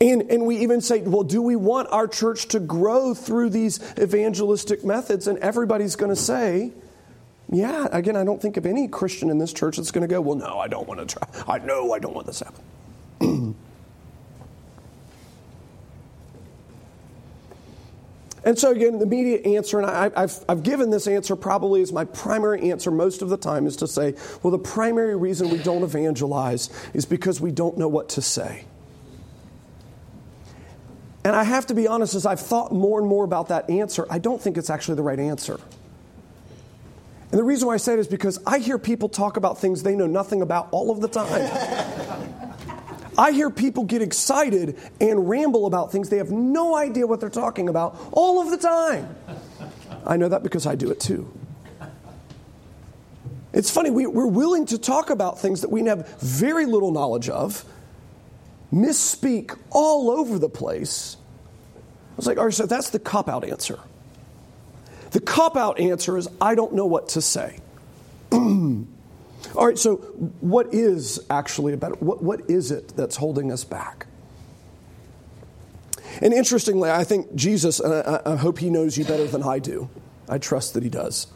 And, 0.01 0.23
and 0.31 0.47
we 0.47 0.59
even 0.59 0.81
say, 0.81 1.03
well, 1.03 1.25
do 1.25 1.43
we 1.43 1.57
want 1.57 1.89
our 1.91 2.09
church 2.09 2.49
to 2.49 2.61
grow 2.61 3.13
through 3.13 3.51
these 3.51 3.81
evangelistic 3.99 4.83
methods? 4.83 5.27
And 5.27 5.39
everybody's 5.41 5.95
going 5.95 6.09
to 6.09 6.21
say, 6.21 6.73
yeah. 7.51 7.89
Again, 7.93 8.17
I 8.17 8.25
don't 8.25 8.41
think 8.41 8.57
of 8.57 8.67
any 8.67 8.89
Christian 8.89 9.31
in 9.31 9.39
this 9.39 9.53
church 9.53 9.77
that's 9.77 9.91
going 9.91 10.03
to 10.03 10.09
go, 10.09 10.21
well, 10.21 10.37
no, 10.37 10.59
I 10.59 10.69
don't 10.69 10.87
want 10.89 11.01
to 11.01 11.07
try. 11.07 11.45
I 11.49 11.59
know 11.59 11.93
I 11.93 11.99
don't 11.99 12.15
want 12.15 12.27
this 12.27 12.39
to 12.41 12.45
happen. 12.47 13.57
And 18.45 18.59
so, 18.59 18.71
again, 18.71 18.99
the 18.99 19.05
immediate 19.05 19.45
answer, 19.45 19.79
and 19.81 19.87
I, 19.87 20.11
have 20.19 20.45
I've 20.49 20.63
given 20.63 20.91
this 20.91 21.07
answer 21.07 21.37
probably 21.37 21.83
as 21.83 21.93
my 21.93 22.07
primary 22.07 22.71
answer 22.71 22.91
most 22.91 23.23
of 23.23 23.29
the 23.29 23.37
time, 23.37 23.67
is 23.67 23.77
to 23.77 23.87
say, 23.87 24.15
well, 24.43 24.51
the 24.51 24.59
primary 24.59 25.15
reason 25.15 25.51
we 25.51 25.59
don't 25.59 25.83
evangelize 25.83 26.71
is 26.95 27.05
because 27.05 27.41
we 27.41 27.51
don't 27.51 27.77
know 27.77 27.89
what 27.89 28.09
to 28.11 28.23
say. 28.23 28.65
And 31.23 31.37
I 31.37 31.45
have 31.45 31.67
to 31.67 31.75
be 31.75 31.87
honest, 31.87 32.15
as 32.15 32.25
I've 32.25 32.41
thought 32.41 32.73
more 32.73 32.99
and 32.99 33.07
more 33.07 33.25
about 33.25 33.49
that 33.49 33.69
answer, 33.69 34.07
I 34.09 34.19
don't 34.19 34.41
think 34.41 34.57
it's 34.57 34.71
actually 34.71 34.95
the 34.95 35.03
right 35.03 35.21
answer. 35.21 35.61
And 37.31 37.39
the 37.39 37.45
reason 37.45 37.69
why 37.69 37.75
I 37.75 37.77
say 37.77 37.93
it 37.93 38.01
is 38.01 38.09
because 38.09 38.41
I 38.47 38.59
hear 38.59 38.79
people 38.79 39.09
talk 39.09 39.37
about 39.37 39.59
things 39.59 39.83
they 39.83 39.95
know 39.95 40.07
nothing 40.07 40.43
about 40.43 40.69
all 40.73 40.91
of 40.91 41.01
the 41.01 41.09
time. 41.09 41.51
I 43.17 43.33
hear 43.33 43.51
people 43.51 43.85
get 43.85 44.03
excited 44.03 44.79
and 45.01 45.29
ramble 45.29 45.67
about 45.67 45.93
things 45.93 46.09
they 46.09 46.17
have 46.17 46.31
no 46.31 46.75
idea 46.75 47.07
what 47.07 47.21
they're 47.21 47.29
talking 47.29 47.69
about 47.69 47.99
all 48.13 48.41
of 48.41 48.51
the 48.51 48.57
time. 48.57 49.15
I 50.07 50.17
know 50.17 50.29
that 50.29 50.43
because 50.43 50.67
I 50.67 50.75
do 50.75 50.91
it 50.91 51.01
too. 51.01 51.31
It's 53.53 53.71
funny, 53.71 53.91
we, 53.91 54.07
are 54.07 54.27
willing 54.27 54.67
to 54.67 54.79
talk 54.79 55.11
about 55.11 55.41
things 55.41 55.61
that 55.61 55.71
we 55.71 55.85
have 55.85 56.09
very 56.21 56.67
little 56.67 56.93
knowledge 56.93 57.29
of 57.29 57.65
misspeak 58.73 59.59
all 59.71 60.11
over 60.11 60.39
the 60.39 60.49
place. 60.49 61.17
I 61.77 62.17
was 62.17 62.27
like, 62.27 62.39
all 62.39 62.45
right, 62.45 62.55
so 62.55 62.67
that's 62.67 62.91
the 62.91 63.01
cop 63.01 63.29
out 63.29 63.45
answer. 63.45 63.81
The 65.11 65.21
cop 65.21 65.57
out 65.57 65.81
answer 65.81 66.17
is, 66.17 66.29
I 66.41 66.55
don't 66.55 66.75
know 66.75 66.87
what 66.87 67.11
to 67.11 67.23
say. 67.23 67.59
all 68.33 68.87
right, 69.57 69.79
so 69.79 69.97
what 70.41 70.73
is 70.73 71.21
actually 71.29 71.73
about 71.73 72.03
what, 72.03 72.23
what 72.23 72.49
is 72.49 72.71
it 72.71 72.97
that's 72.97 73.17
holding 73.17 73.51
us 73.51 73.65
back? 73.65 74.07
And 76.21 76.35
interestingly, 76.35 76.91
I 76.91 77.05
think 77.05 77.35
Jesus, 77.35 77.81
and 77.81 77.95
I, 77.95 78.21
I 78.25 78.37
hope 78.37 78.59
he 78.59 78.71
knows 78.71 78.99
you 78.99 79.05
better 79.05 79.27
than 79.27 79.43
I 79.43 79.59
do. 79.59 79.89
I 80.29 80.39
trust 80.39 80.75
that 80.75 80.83
he 80.83 80.89
does. 80.89 81.27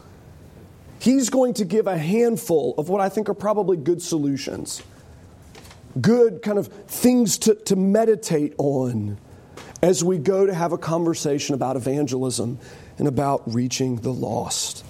He's 0.99 1.29
going 1.29 1.55
to 1.55 1.65
give 1.65 1.87
a 1.87 1.97
handful 1.97 2.75
of 2.77 2.87
what 2.87 3.01
I 3.01 3.09
think 3.09 3.29
are 3.29 3.33
probably 3.33 3.77
good 3.77 4.01
solutions 4.01 4.81
good 5.99 6.41
kind 6.41 6.57
of 6.57 6.67
things 6.67 7.37
to, 7.39 7.55
to 7.55 7.75
meditate 7.75 8.53
on 8.57 9.17
as 9.81 10.03
we 10.03 10.17
go 10.17 10.45
to 10.45 10.53
have 10.53 10.71
a 10.73 10.77
conversation 10.77 11.55
about 11.55 11.75
evangelism 11.75 12.59
and 12.97 13.07
about 13.07 13.43
reaching 13.53 13.97
the 13.97 14.13
lost. 14.13 14.85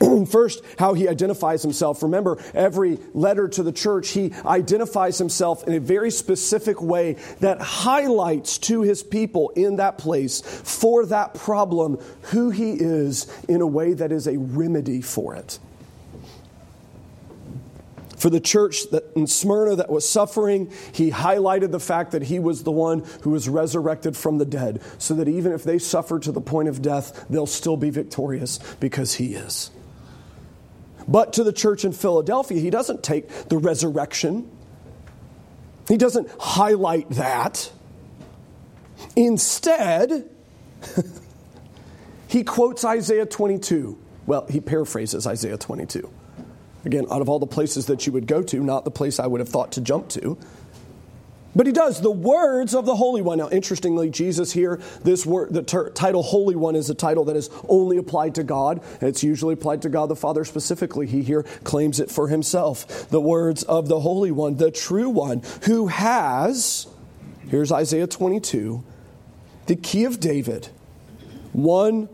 First, 0.30 0.62
how 0.78 0.94
he 0.94 1.08
identifies 1.08 1.62
himself. 1.62 2.02
Remember, 2.02 2.38
every 2.52 2.98
letter 3.12 3.48
to 3.48 3.62
the 3.62 3.72
church, 3.72 4.10
he 4.10 4.32
identifies 4.44 5.18
himself 5.18 5.66
in 5.66 5.74
a 5.74 5.80
very 5.80 6.10
specific 6.10 6.82
way 6.82 7.14
that 7.40 7.60
highlights 7.60 8.58
to 8.58 8.82
his 8.82 9.02
people 9.02 9.50
in 9.50 9.76
that 9.76 9.98
place 9.98 10.40
for 10.40 11.06
that 11.06 11.34
problem 11.34 11.98
who 12.22 12.50
he 12.50 12.72
is 12.72 13.26
in 13.48 13.60
a 13.60 13.66
way 13.66 13.94
that 13.94 14.12
is 14.12 14.26
a 14.26 14.36
remedy 14.38 15.00
for 15.00 15.34
it 15.34 15.58
for 18.24 18.30
the 18.30 18.40
church 18.40 18.88
that 18.88 19.04
in 19.14 19.26
Smyrna 19.26 19.76
that 19.76 19.90
was 19.90 20.08
suffering, 20.08 20.72
he 20.92 21.10
highlighted 21.10 21.72
the 21.72 21.78
fact 21.78 22.12
that 22.12 22.22
he 22.22 22.38
was 22.38 22.62
the 22.62 22.72
one 22.72 23.04
who 23.20 23.28
was 23.28 23.50
resurrected 23.50 24.16
from 24.16 24.38
the 24.38 24.46
dead, 24.46 24.80
so 24.96 25.12
that 25.12 25.28
even 25.28 25.52
if 25.52 25.62
they 25.62 25.78
suffer 25.78 26.18
to 26.18 26.32
the 26.32 26.40
point 26.40 26.70
of 26.70 26.80
death, 26.80 27.26
they'll 27.28 27.44
still 27.44 27.76
be 27.76 27.90
victorious 27.90 28.60
because 28.80 29.12
he 29.12 29.34
is. 29.34 29.70
But 31.06 31.34
to 31.34 31.44
the 31.44 31.52
church 31.52 31.84
in 31.84 31.92
Philadelphia, 31.92 32.58
he 32.58 32.70
doesn't 32.70 33.02
take 33.02 33.28
the 33.50 33.58
resurrection, 33.58 34.50
he 35.86 35.98
doesn't 35.98 36.30
highlight 36.40 37.10
that. 37.10 37.70
Instead, 39.16 40.30
he 42.28 42.42
quotes 42.42 42.86
Isaiah 42.86 43.26
22. 43.26 43.98
Well, 44.24 44.46
he 44.48 44.62
paraphrases 44.62 45.26
Isaiah 45.26 45.58
22. 45.58 46.10
Again, 46.84 47.06
out 47.10 47.22
of 47.22 47.28
all 47.28 47.38
the 47.38 47.46
places 47.46 47.86
that 47.86 48.06
you 48.06 48.12
would 48.12 48.26
go 48.26 48.42
to, 48.42 48.60
not 48.60 48.84
the 48.84 48.90
place 48.90 49.18
I 49.18 49.26
would 49.26 49.40
have 49.40 49.48
thought 49.48 49.72
to 49.72 49.80
jump 49.80 50.08
to. 50.10 50.38
But 51.56 51.66
he 51.66 51.72
does 51.72 52.00
the 52.00 52.10
words 52.10 52.74
of 52.74 52.84
the 52.84 52.96
Holy 52.96 53.22
One. 53.22 53.38
Now, 53.38 53.48
interestingly, 53.48 54.10
Jesus 54.10 54.52
here, 54.52 54.80
this 55.02 55.24
word, 55.24 55.52
the 55.52 55.62
ter- 55.62 55.90
title 55.90 56.22
Holy 56.22 56.56
One 56.56 56.74
is 56.74 56.90
a 56.90 56.94
title 56.94 57.24
that 57.26 57.36
is 57.36 57.48
only 57.68 57.96
applied 57.96 58.34
to 58.36 58.42
God, 58.42 58.82
it's 59.00 59.22
usually 59.22 59.54
applied 59.54 59.82
to 59.82 59.88
God 59.88 60.08
the 60.08 60.16
Father 60.16 60.44
specifically. 60.44 61.06
He 61.06 61.22
here 61.22 61.44
claims 61.62 62.00
it 62.00 62.10
for 62.10 62.28
himself. 62.28 63.08
The 63.08 63.20
words 63.20 63.62
of 63.62 63.88
the 63.88 64.00
Holy 64.00 64.32
One, 64.32 64.56
the 64.56 64.72
true 64.72 65.08
One, 65.08 65.42
who 65.62 65.86
has, 65.86 66.88
here's 67.48 67.70
Isaiah 67.70 68.08
22, 68.08 68.82
the 69.66 69.76
key 69.76 70.04
of 70.04 70.18
David, 70.18 70.68
one, 71.52 72.08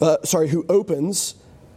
uh, 0.00 0.16
sorry, 0.24 0.48
who 0.48 0.64
opens 0.68 1.35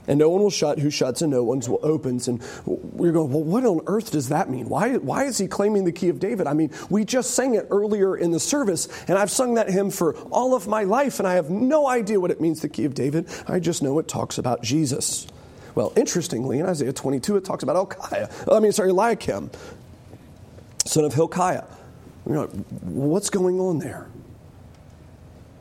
and 0.10 0.18
no 0.18 0.28
one 0.28 0.42
will 0.42 0.50
shut 0.50 0.80
who 0.80 0.90
shuts, 0.90 1.22
and 1.22 1.32
no 1.32 1.44
one 1.44 1.62
will 1.68 1.80
opens. 1.84 2.28
And 2.28 2.42
we're 2.66 3.12
going, 3.12 3.32
well, 3.32 3.44
what 3.44 3.64
on 3.64 3.82
earth 3.86 4.12
does 4.12 4.30
that 4.30 4.50
mean? 4.50 4.68
Why, 4.68 4.98
why 4.98 5.26
is 5.26 5.38
he 5.38 5.48
claiming 5.48 5.86
the 5.86 5.92
key 5.92 6.10
of 6.10 6.20
David? 6.20 6.48
I 6.48 6.54
mean, 6.54 6.72
we 6.90 7.06
just 7.06 7.36
sang 7.36 7.54
it 7.54 7.68
earlier 7.70 8.18
in 8.18 8.32
the 8.32 8.40
service, 8.40 8.90
and 9.08 9.20
I've 9.20 9.30
sung 9.30 9.54
that 9.54 9.70
hymn 9.70 9.92
for 9.92 10.16
all 10.32 10.56
of 10.56 10.68
my 10.68 10.84
life, 10.84 11.20
and 11.20 11.28
I 11.28 11.36
have 11.36 11.52
no 11.52 11.88
idea 11.88 12.20
what 12.20 12.32
it 12.32 12.42
means, 12.42 12.62
the 12.62 12.70
key 12.70 12.86
of 12.86 12.96
David. 12.96 13.28
I 13.48 13.60
just 13.60 13.84
know 13.84 14.00
it 14.00 14.08
talks 14.08 14.40
about 14.40 14.64
Jesus. 14.64 15.28
Well, 15.76 15.94
interestingly, 15.96 16.58
in 16.58 16.66
Isaiah 16.66 16.92
22, 16.92 17.38
it 17.38 17.46
talks 17.46 17.62
about 17.62 17.76
Elkiah. 17.76 18.52
I 18.52 18.60
mean, 18.60 18.72
sorry, 18.72 18.90
Eliakim, 18.90 19.52
son 20.86 21.06
of 21.06 21.14
Hilkiah. 21.14 21.66
You 22.26 22.34
know, 22.34 22.46
what's 22.48 23.30
going 23.30 23.60
on 23.60 23.78
there? 23.78 24.08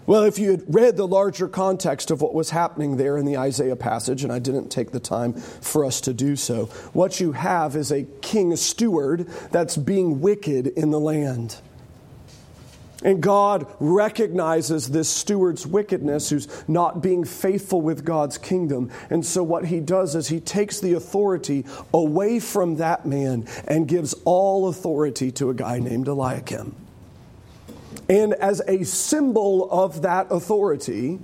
Well, 0.09 0.25
if 0.25 0.39
you 0.39 0.53
had 0.53 0.75
read 0.75 0.97
the 0.97 1.07
larger 1.07 1.49
context 1.49 2.11
of 2.11 2.23
what 2.23 2.33
was 2.33 2.49
happening 2.49 2.97
there 2.97 3.19
in 3.19 3.27
the 3.27 3.37
Isaiah 3.37 3.77
passage, 3.77 4.25
and 4.25 4.33
I 4.33 4.39
didn't 4.39 4.71
take 4.71 4.91
the 4.91 5.01
time 5.01 5.35
for 5.35 5.85
us 5.85 6.01
to 6.01 6.15
do 6.15 6.35
so, 6.35 6.65
what 6.95 7.21
you 7.21 7.33
have 7.33 7.77
is 7.77 7.93
a 7.93 8.05
king, 8.23 8.57
steward, 8.57 9.29
that's 9.51 9.77
being 9.77 10.23
wicked 10.23 10.69
in 10.69 10.93
the 10.93 10.99
land. 10.99 11.57
And 13.03 13.23
God 13.23 13.67
recognizes 13.81 14.89
this 14.89 15.11
steward's 15.11 15.67
wickedness 15.67 16.31
who's 16.31 16.49
not 16.67 17.03
being 17.03 17.23
faithful 17.25 17.83
with 17.83 18.03
God's 18.03 18.39
kingdom. 18.39 18.91
And 19.11 19.27
so, 19.27 19.43
what 19.43 19.67
he 19.67 19.79
does 19.79 20.15
is 20.15 20.29
he 20.29 20.41
takes 20.41 20.81
the 20.81 20.95
authority 20.95 21.67
away 21.93 22.41
from 22.41 22.77
that 22.77 23.05
man 23.05 23.47
and 23.67 23.87
gives 23.87 24.15
all 24.25 24.69
authority 24.69 25.31
to 25.33 25.51
a 25.51 25.55
guy 25.55 25.81
named 25.81 26.09
Eliakim. 26.09 26.88
And 28.09 28.33
as 28.35 28.63
a 28.67 28.85
symbol 28.85 29.71
of 29.71 30.03
that 30.03 30.29
authority, 30.31 31.19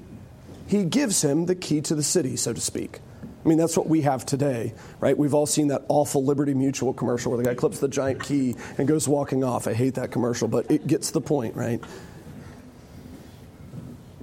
he 0.67 0.85
gives 0.85 1.23
him 1.23 1.47
the 1.47 1.55
key 1.55 1.81
to 1.83 1.95
the 1.95 2.03
city, 2.03 2.37
so 2.37 2.53
to 2.53 2.61
speak. 2.61 3.01
I 3.45 3.49
mean, 3.49 3.59
that's 3.59 3.77
what 3.77 3.87
we 3.87 4.03
have 4.03 4.25
today, 4.25 4.73
right? 5.01 5.17
We've 5.17 5.35
all 5.35 5.47
seen 5.47 5.69
that 5.69 5.83
awful 5.89 6.25
Liberty 6.25 6.55
Mutual 6.55 6.95
commercial 6.95 7.31
where 7.31 7.43
the 7.43 7.49
guy 7.49 7.55
clips 7.55 7.79
the 7.79 7.89
giant 7.89 8.23
key 8.23 8.57
and 8.79 8.89
goes 8.89 9.07
walking 9.07 9.45
off. 9.45 9.67
I 9.67 9.75
hate 9.75 9.95
that 9.95 10.11
commercial, 10.11 10.49
but 10.49 10.71
it 10.71 10.87
gets 10.87 11.11
the 11.11 11.21
point, 11.21 11.55
right? 11.55 11.83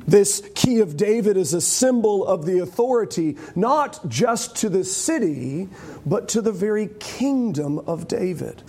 This 0.08 0.42
key 0.56 0.80
of 0.80 0.98
David 0.98 1.38
is 1.38 1.54
a 1.54 1.62
symbol 1.62 2.26
of 2.26 2.46
the 2.46 2.60
authority, 2.60 3.38
not 3.56 4.08
just 4.10 4.56
to 4.58 4.70
the 4.70 4.84
city, 4.84 5.70
but 6.06 6.30
to 6.30 6.42
the 6.42 6.52
very 6.52 6.90
kingdom 7.00 7.80
of 7.80 8.08
David. 8.08 8.64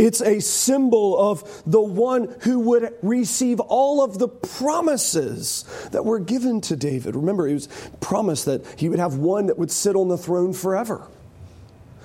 It's 0.00 0.22
a 0.22 0.40
symbol 0.40 1.30
of 1.30 1.62
the 1.66 1.80
one 1.80 2.34
who 2.40 2.60
would 2.60 2.94
receive 3.02 3.60
all 3.60 4.02
of 4.02 4.18
the 4.18 4.28
promises 4.28 5.66
that 5.92 6.06
were 6.06 6.18
given 6.18 6.62
to 6.62 6.76
David. 6.76 7.14
Remember, 7.14 7.46
he 7.46 7.52
was 7.52 7.68
promised 8.00 8.46
that 8.46 8.64
he 8.78 8.88
would 8.88 8.98
have 8.98 9.16
one 9.16 9.48
that 9.48 9.58
would 9.58 9.70
sit 9.70 9.94
on 9.96 10.08
the 10.08 10.16
throne 10.16 10.54
forever. 10.54 11.06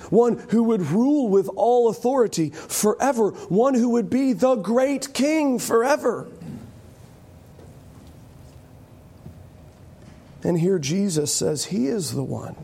One 0.09 0.39
who 0.49 0.63
would 0.63 0.81
rule 0.81 1.29
with 1.29 1.47
all 1.55 1.87
authority 1.87 2.49
forever. 2.49 3.29
One 3.29 3.75
who 3.75 3.91
would 3.91 4.09
be 4.09 4.33
the 4.33 4.55
great 4.55 5.13
king 5.13 5.57
forever. 5.57 6.27
And 10.43 10.59
here 10.59 10.79
Jesus 10.79 11.33
says 11.33 11.63
he 11.63 11.87
is 11.87 12.13
the 12.13 12.23
one 12.23 12.57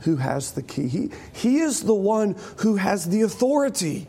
who 0.00 0.16
has 0.16 0.50
the 0.50 0.62
key. 0.62 0.88
He, 0.88 1.10
he 1.32 1.58
is 1.58 1.84
the 1.84 1.94
one 1.94 2.34
who 2.58 2.74
has 2.74 3.04
the 3.04 3.22
authority. 3.22 4.08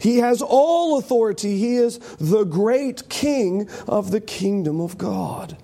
He 0.00 0.18
has 0.18 0.40
all 0.42 0.98
authority. 0.98 1.58
He 1.58 1.76
is 1.76 1.98
the 2.18 2.44
great 2.44 3.08
king 3.08 3.68
of 3.86 4.10
the 4.10 4.20
kingdom 4.20 4.80
of 4.80 4.96
God. 4.96 5.56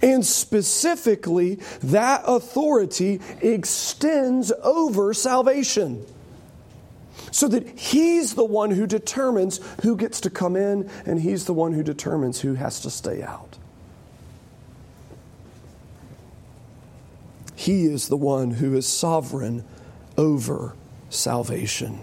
And 0.00 0.24
specifically, 0.24 1.56
that 1.82 2.22
authority 2.26 3.20
extends 3.40 4.52
over 4.62 5.12
salvation. 5.14 6.04
So 7.30 7.48
that 7.48 7.78
he's 7.78 8.34
the 8.34 8.44
one 8.44 8.70
who 8.70 8.86
determines 8.86 9.60
who 9.82 9.96
gets 9.96 10.20
to 10.22 10.30
come 10.30 10.56
in, 10.56 10.90
and 11.04 11.20
he's 11.20 11.44
the 11.44 11.54
one 11.54 11.72
who 11.72 11.82
determines 11.82 12.40
who 12.40 12.54
has 12.54 12.80
to 12.80 12.90
stay 12.90 13.22
out. 13.22 13.58
He 17.54 17.86
is 17.86 18.08
the 18.08 18.16
one 18.16 18.50
who 18.50 18.74
is 18.76 18.86
sovereign 18.86 19.64
over 20.16 20.74
salvation. 21.10 22.00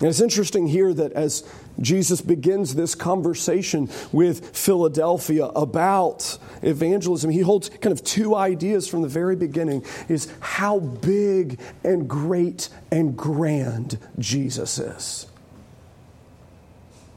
And 0.00 0.08
it's 0.08 0.22
interesting 0.22 0.66
here 0.66 0.94
that 0.94 1.12
as 1.12 1.44
Jesus 1.78 2.22
begins 2.22 2.74
this 2.74 2.94
conversation 2.94 3.90
with 4.12 4.56
Philadelphia 4.56 5.44
about 5.44 6.38
evangelism, 6.62 7.30
he 7.30 7.40
holds 7.40 7.68
kind 7.68 7.92
of 7.92 8.02
two 8.02 8.34
ideas 8.34 8.88
from 8.88 9.02
the 9.02 9.08
very 9.08 9.36
beginning 9.36 9.84
is 10.08 10.32
how 10.40 10.80
big 10.80 11.60
and 11.84 12.08
great 12.08 12.70
and 12.90 13.14
grand 13.14 13.98
Jesus 14.18 14.78
is. 14.78 15.26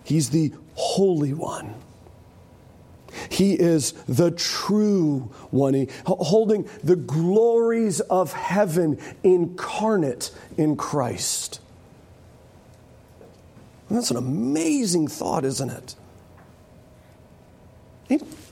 He's 0.03 0.31
the 0.31 0.51
Holy 0.75 1.33
One. 1.33 1.75
He 3.29 3.53
is 3.53 3.93
the 4.07 4.31
true 4.31 5.31
one, 5.51 5.87
holding 6.05 6.67
the 6.83 6.95
glories 6.95 8.01
of 8.01 8.33
heaven 8.33 8.99
incarnate 9.23 10.31
in 10.57 10.75
Christ. 10.75 11.61
That's 13.93 14.10
an 14.10 14.17
amazing 14.17 15.08
thought, 15.08 15.45
isn't 15.45 15.69
it? 15.69 15.95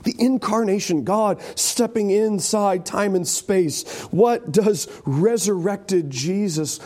The 0.04 0.14
incarnation, 0.18 1.04
God 1.04 1.40
stepping 1.56 2.10
inside 2.10 2.86
time 2.86 3.14
and 3.14 3.26
space. 3.26 4.02
What 4.12 4.52
does 4.52 4.88
resurrected 5.04 6.10
Jesus 6.10 6.80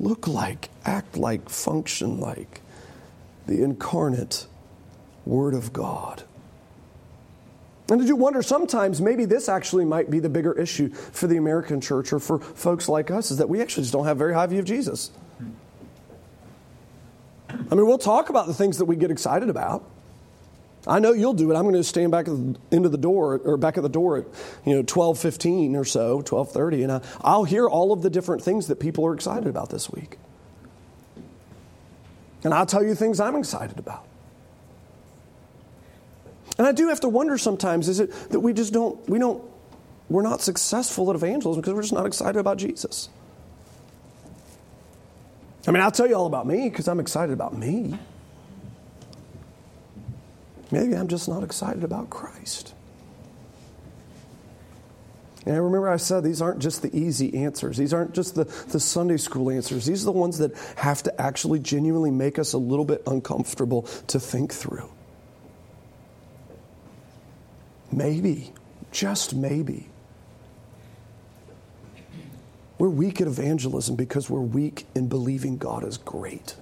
look 0.00 0.26
like, 0.26 0.68
act 0.84 1.16
like, 1.16 1.48
function 1.48 2.18
like? 2.18 2.60
The 3.46 3.62
incarnate 3.62 4.46
Word 5.24 5.54
of 5.54 5.72
God. 5.72 6.24
And 7.90 8.00
did 8.00 8.08
you 8.08 8.16
wonder 8.16 8.42
sometimes 8.42 9.00
maybe 9.00 9.24
this 9.24 9.48
actually 9.48 9.84
might 9.84 10.10
be 10.10 10.18
the 10.18 10.28
bigger 10.28 10.52
issue 10.52 10.92
for 10.92 11.26
the 11.28 11.36
American 11.36 11.80
church 11.80 12.12
or 12.12 12.18
for 12.18 12.38
folks 12.38 12.88
like 12.88 13.10
us 13.10 13.30
is 13.30 13.38
that 13.38 13.48
we 13.48 13.62
actually 13.62 13.84
just 13.84 13.92
don't 13.92 14.04
have 14.04 14.16
a 14.16 14.18
very 14.18 14.34
high 14.34 14.46
view 14.46 14.58
of 14.58 14.64
Jesus. 14.64 15.10
I 17.48 17.74
mean, 17.74 17.86
we'll 17.86 17.98
talk 17.98 18.28
about 18.28 18.46
the 18.46 18.54
things 18.54 18.78
that 18.78 18.84
we 18.84 18.96
get 18.96 19.10
excited 19.10 19.48
about. 19.48 19.84
I 20.86 21.00
know 21.00 21.12
you'll 21.12 21.34
do 21.34 21.50
it. 21.50 21.56
I'm 21.56 21.64
going 21.64 21.74
to 21.74 21.84
stand 21.84 22.12
back 22.12 22.28
at 22.28 22.34
the 22.70 22.88
the 22.88 22.98
door 22.98 23.40
or 23.44 23.56
back 23.56 23.76
at 23.76 23.82
the 23.82 23.88
door 23.88 24.18
at 24.18 24.24
you 24.64 24.74
know 24.74 24.82
12:15 24.82 25.76
or 25.76 25.84
so, 25.84 26.22
12:30 26.22 26.84
and 26.84 27.04
I'll 27.20 27.44
hear 27.44 27.68
all 27.68 27.92
of 27.92 28.02
the 28.02 28.10
different 28.10 28.42
things 28.42 28.68
that 28.68 28.76
people 28.80 29.04
are 29.06 29.12
excited 29.12 29.48
about 29.48 29.70
this 29.70 29.90
week. 29.90 30.18
And 32.44 32.54
I'll 32.54 32.66
tell 32.66 32.84
you 32.84 32.94
things 32.94 33.20
I'm 33.20 33.36
excited 33.36 33.78
about. 33.78 34.04
And 36.56 36.66
I 36.66 36.72
do 36.72 36.88
have 36.88 37.00
to 37.00 37.08
wonder 37.08 37.36
sometimes 37.38 37.88
is 37.88 38.00
it 38.00 38.12
that 38.30 38.40
we 38.40 38.52
just 38.52 38.72
don't 38.72 39.06
we 39.08 39.18
don't 39.18 39.42
we're 40.08 40.22
not 40.22 40.40
successful 40.40 41.10
at 41.10 41.16
evangelism 41.16 41.60
because 41.60 41.74
we're 41.74 41.82
just 41.82 41.92
not 41.92 42.06
excited 42.06 42.38
about 42.38 42.56
Jesus. 42.56 43.10
I 45.68 45.70
mean, 45.70 45.82
I'll 45.82 45.90
tell 45.90 46.06
you 46.06 46.14
all 46.14 46.24
about 46.24 46.46
me 46.46 46.70
because 46.70 46.88
I'm 46.88 46.98
excited 46.98 47.30
about 47.30 47.54
me. 47.54 47.98
Maybe 50.70 50.96
I'm 50.96 51.08
just 51.08 51.28
not 51.28 51.42
excited 51.42 51.84
about 51.84 52.08
Christ. 52.08 52.72
And 55.44 55.54
I 55.54 55.58
remember 55.58 55.90
I 55.90 55.98
said 55.98 56.24
these 56.24 56.40
aren't 56.40 56.60
just 56.60 56.80
the 56.80 56.96
easy 56.96 57.34
answers. 57.34 57.76
These 57.76 57.92
aren't 57.92 58.14
just 58.14 58.34
the, 58.34 58.44
the 58.44 58.80
Sunday 58.80 59.18
school 59.18 59.50
answers. 59.50 59.84
These 59.84 60.04
are 60.04 60.06
the 60.06 60.12
ones 60.12 60.38
that 60.38 60.54
have 60.76 61.02
to 61.02 61.20
actually 61.20 61.58
genuinely 61.58 62.10
make 62.10 62.38
us 62.38 62.54
a 62.54 62.58
little 62.58 62.86
bit 62.86 63.02
uncomfortable 63.06 63.82
to 64.06 64.18
think 64.18 64.54
through. 64.54 64.90
Maybe, 67.92 68.54
just 68.90 69.34
maybe, 69.34 69.90
we're 72.78 72.88
weak 72.88 73.20
at 73.20 73.26
evangelism 73.26 73.96
because 73.96 74.30
we're 74.30 74.40
weak 74.40 74.86
in 74.94 75.08
believing 75.08 75.58
God 75.58 75.84
is 75.84 75.98
great. 75.98 76.54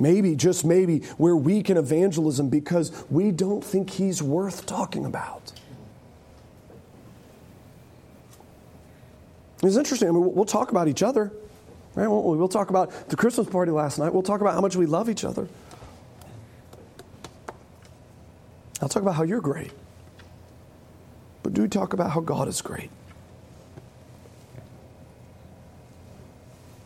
Maybe, 0.00 0.34
just 0.34 0.64
maybe, 0.64 1.02
we're 1.16 1.36
weak 1.36 1.70
in 1.70 1.76
evangelism 1.76 2.48
because 2.48 3.04
we 3.08 3.30
don't 3.30 3.62
think 3.62 3.90
He's 3.90 4.20
worth 4.20 4.66
talking 4.66 5.04
about. 5.04 5.52
It's 9.62 9.76
interesting. 9.76 10.08
I 10.08 10.10
mean, 10.10 10.34
we'll 10.34 10.44
talk 10.44 10.72
about 10.72 10.88
each 10.88 11.04
other. 11.04 11.32
Right? 11.94 12.08
We'll 12.08 12.48
talk 12.48 12.70
about 12.70 13.10
the 13.10 13.16
Christmas 13.16 13.46
party 13.48 13.70
last 13.70 13.98
night. 13.98 14.12
We'll 14.12 14.22
talk 14.22 14.40
about 14.40 14.54
how 14.54 14.60
much 14.60 14.74
we 14.74 14.86
love 14.86 15.08
each 15.08 15.24
other. 15.24 15.46
I'll 18.80 18.88
talk 18.88 19.02
about 19.02 19.14
how 19.14 19.22
you're 19.22 19.40
great. 19.40 19.70
But 21.52 21.60
do 21.60 21.68
talk 21.68 21.92
about 21.92 22.10
how 22.10 22.20
God 22.20 22.48
is 22.48 22.62
great. 22.62 22.90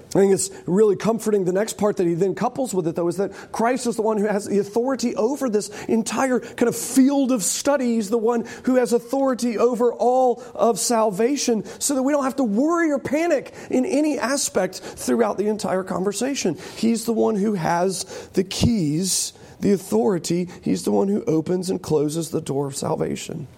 I 0.09 0.19
think 0.21 0.33
it's 0.33 0.51
really 0.67 0.97
comforting. 0.97 1.45
The 1.45 1.53
next 1.53 1.75
part 1.75 1.99
that 1.99 2.07
he 2.07 2.15
then 2.15 2.35
couples 2.35 2.73
with 2.73 2.89
it, 2.89 2.97
though, 2.97 3.07
is 3.07 3.19
that 3.19 3.53
Christ 3.53 3.87
is 3.87 3.97
the 3.97 4.03
one 4.03 4.17
who 4.17 4.27
has 4.27 4.47
the 4.47 4.59
authority 4.59 5.15
over 5.15 5.51
this 5.51 5.69
entire 5.85 6.41
kind 6.41 6.69
of 6.69 6.77
field 6.77 7.33
of 7.33 7.43
study. 7.43 7.97
He's 7.97 8.09
the 8.09 8.19
one 8.19 8.47
who 8.65 8.77
has 8.77 8.93
authority 8.93 9.59
over 9.59 9.93
all 9.93 10.43
of 10.55 10.79
salvation 10.79 11.65
so 11.81 11.95
that 11.95 12.03
we 12.03 12.13
don't 12.13 12.25
have 12.25 12.37
to 12.37 12.45
worry 12.45 12.91
or 12.91 12.99
panic 12.99 13.53
in 13.71 13.85
any 13.85 14.19
aspect 14.19 14.77
throughout 14.81 15.37
the 15.37 15.49
entire 15.49 15.85
conversation. 15.85 16.57
He's 16.77 17.05
the 17.05 17.13
one 17.13 17.37
who 17.37 17.55
has 17.55 18.05
the 18.33 18.45
keys, 18.45 19.35
the 19.61 19.73
authority. 19.73 20.49
He's 20.63 20.85
the 20.85 20.93
one 20.93 21.09
who 21.09 21.23
opens 21.25 21.69
and 21.69 21.83
closes 21.83 22.31
the 22.31 22.41
door 22.41 22.67
of 22.67 22.75
salvation. 22.75 23.49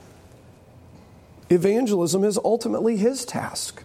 Evangelism 1.50 2.24
is 2.24 2.38
ultimately 2.44 2.96
his 2.96 3.24
task. 3.24 3.82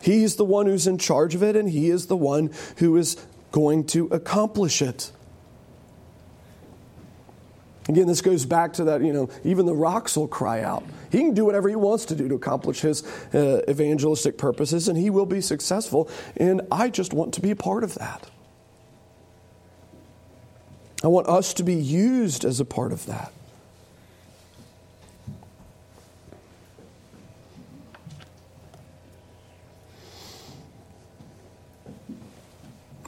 He's 0.00 0.36
the 0.36 0.44
one 0.44 0.66
who's 0.66 0.86
in 0.86 0.98
charge 0.98 1.34
of 1.34 1.42
it, 1.42 1.56
and 1.56 1.68
he 1.68 1.90
is 1.90 2.06
the 2.06 2.16
one 2.16 2.52
who 2.78 2.96
is 2.96 3.16
going 3.50 3.84
to 3.86 4.06
accomplish 4.08 4.82
it. 4.82 5.10
Again, 7.88 8.06
this 8.06 8.20
goes 8.20 8.44
back 8.44 8.74
to 8.74 8.84
that, 8.84 9.02
you 9.02 9.12
know, 9.12 9.30
even 9.44 9.64
the 9.64 9.74
rocks 9.74 10.16
will 10.16 10.26
cry 10.26 10.62
out. 10.62 10.84
He 11.10 11.18
can 11.18 11.34
do 11.34 11.44
whatever 11.44 11.68
he 11.68 11.76
wants 11.76 12.04
to 12.06 12.16
do 12.16 12.28
to 12.28 12.34
accomplish 12.34 12.80
his 12.80 13.04
uh, 13.32 13.62
evangelistic 13.68 14.38
purposes, 14.38 14.88
and 14.88 14.98
he 14.98 15.08
will 15.08 15.26
be 15.26 15.40
successful. 15.40 16.10
And 16.36 16.62
I 16.70 16.88
just 16.88 17.12
want 17.12 17.34
to 17.34 17.40
be 17.40 17.52
a 17.52 17.56
part 17.56 17.84
of 17.84 17.94
that. 17.94 18.28
I 21.04 21.08
want 21.08 21.28
us 21.28 21.54
to 21.54 21.62
be 21.62 21.74
used 21.74 22.44
as 22.44 22.58
a 22.58 22.64
part 22.64 22.92
of 22.92 23.06
that. 23.06 23.32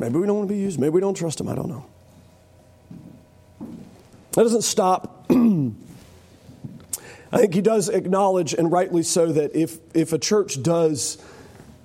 Maybe 0.01 0.19
we 0.19 0.27
don't 0.27 0.37
want 0.37 0.49
to 0.49 0.55
be 0.55 0.61
used. 0.61 0.79
Maybe 0.79 0.91
we 0.91 1.01
don't 1.01 1.17
trust 1.17 1.41
him. 1.41 1.49
I 1.49 1.55
don't 1.55 1.69
know. 1.69 1.87
That 4.33 4.45
doesn't 4.45 4.63
stop. 4.63 5.27
I 5.31 5.73
think 7.37 7.55
he 7.55 7.61
does 7.61 7.89
acknowledge, 7.89 8.55
and 8.55 8.71
rightly 8.71 9.03
so, 9.03 9.33
that 9.33 9.55
if, 9.55 9.79
if 9.95 10.13
a 10.13 10.19
church 10.19 10.63
does 10.63 11.19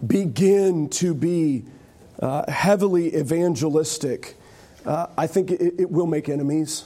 begin 0.05 0.89
to 0.89 1.13
be 1.13 1.65
uh, 2.19 2.49
heavily 2.49 3.15
evangelistic, 3.15 4.35
uh, 4.85 5.07
I 5.17 5.27
think 5.27 5.51
it, 5.51 5.75
it, 5.79 5.91
will 5.91 6.05
make 6.05 6.29
enemies. 6.29 6.85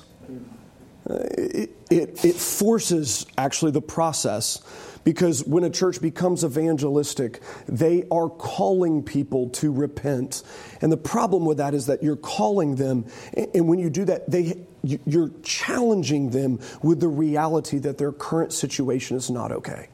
Uh, 1.10 1.16
it, 1.38 1.72
it, 1.90 2.26
it 2.26 2.36
forces 2.36 3.26
actually 3.38 3.72
the 3.72 3.82
process 3.82 4.62
because 5.04 5.44
when 5.46 5.64
a 5.64 5.70
church 5.70 6.02
becomes 6.02 6.44
evangelistic, 6.44 7.42
they 7.68 8.06
are 8.12 8.30
calling 8.30 9.04
people 9.04 9.50
to 9.50 9.72
repent. 9.72 10.44
And 10.82 10.92
the 10.92 10.98
problem 10.98 11.46
with 11.46 11.58
that 11.58 11.74
is 11.74 11.86
that 11.88 12.04
you're 12.04 12.16
calling 12.16 12.76
them, 12.76 13.06
and 13.54 13.68
when 13.68 13.80
you 13.80 13.90
do 13.90 14.06
that, 14.06 14.30
they, 14.30 14.66
you're 14.84 15.32
challenging 15.44 16.32
them 16.32 16.60
with 16.82 17.00
the 17.00 17.08
reality 17.08 17.80
that 17.80 17.98
their 17.98 18.12
current 18.12 18.54
situation 18.54 19.18
is 19.18 19.30
not 19.30 19.52
okay. 19.52 19.90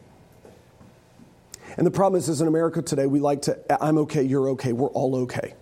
And 1.78 1.88
the 1.88 1.92
problem 1.92 2.20
is, 2.20 2.30
is 2.30 2.42
in 2.42 2.48
America 2.48 2.82
today, 2.82 3.08
we 3.08 3.20
like 3.20 3.44
to, 3.44 3.84
I'm 3.84 3.98
okay, 4.00 4.24
you're 4.24 4.50
okay, 4.50 4.74
we're 4.74 4.90
all 4.90 5.16
okay. 5.24 5.56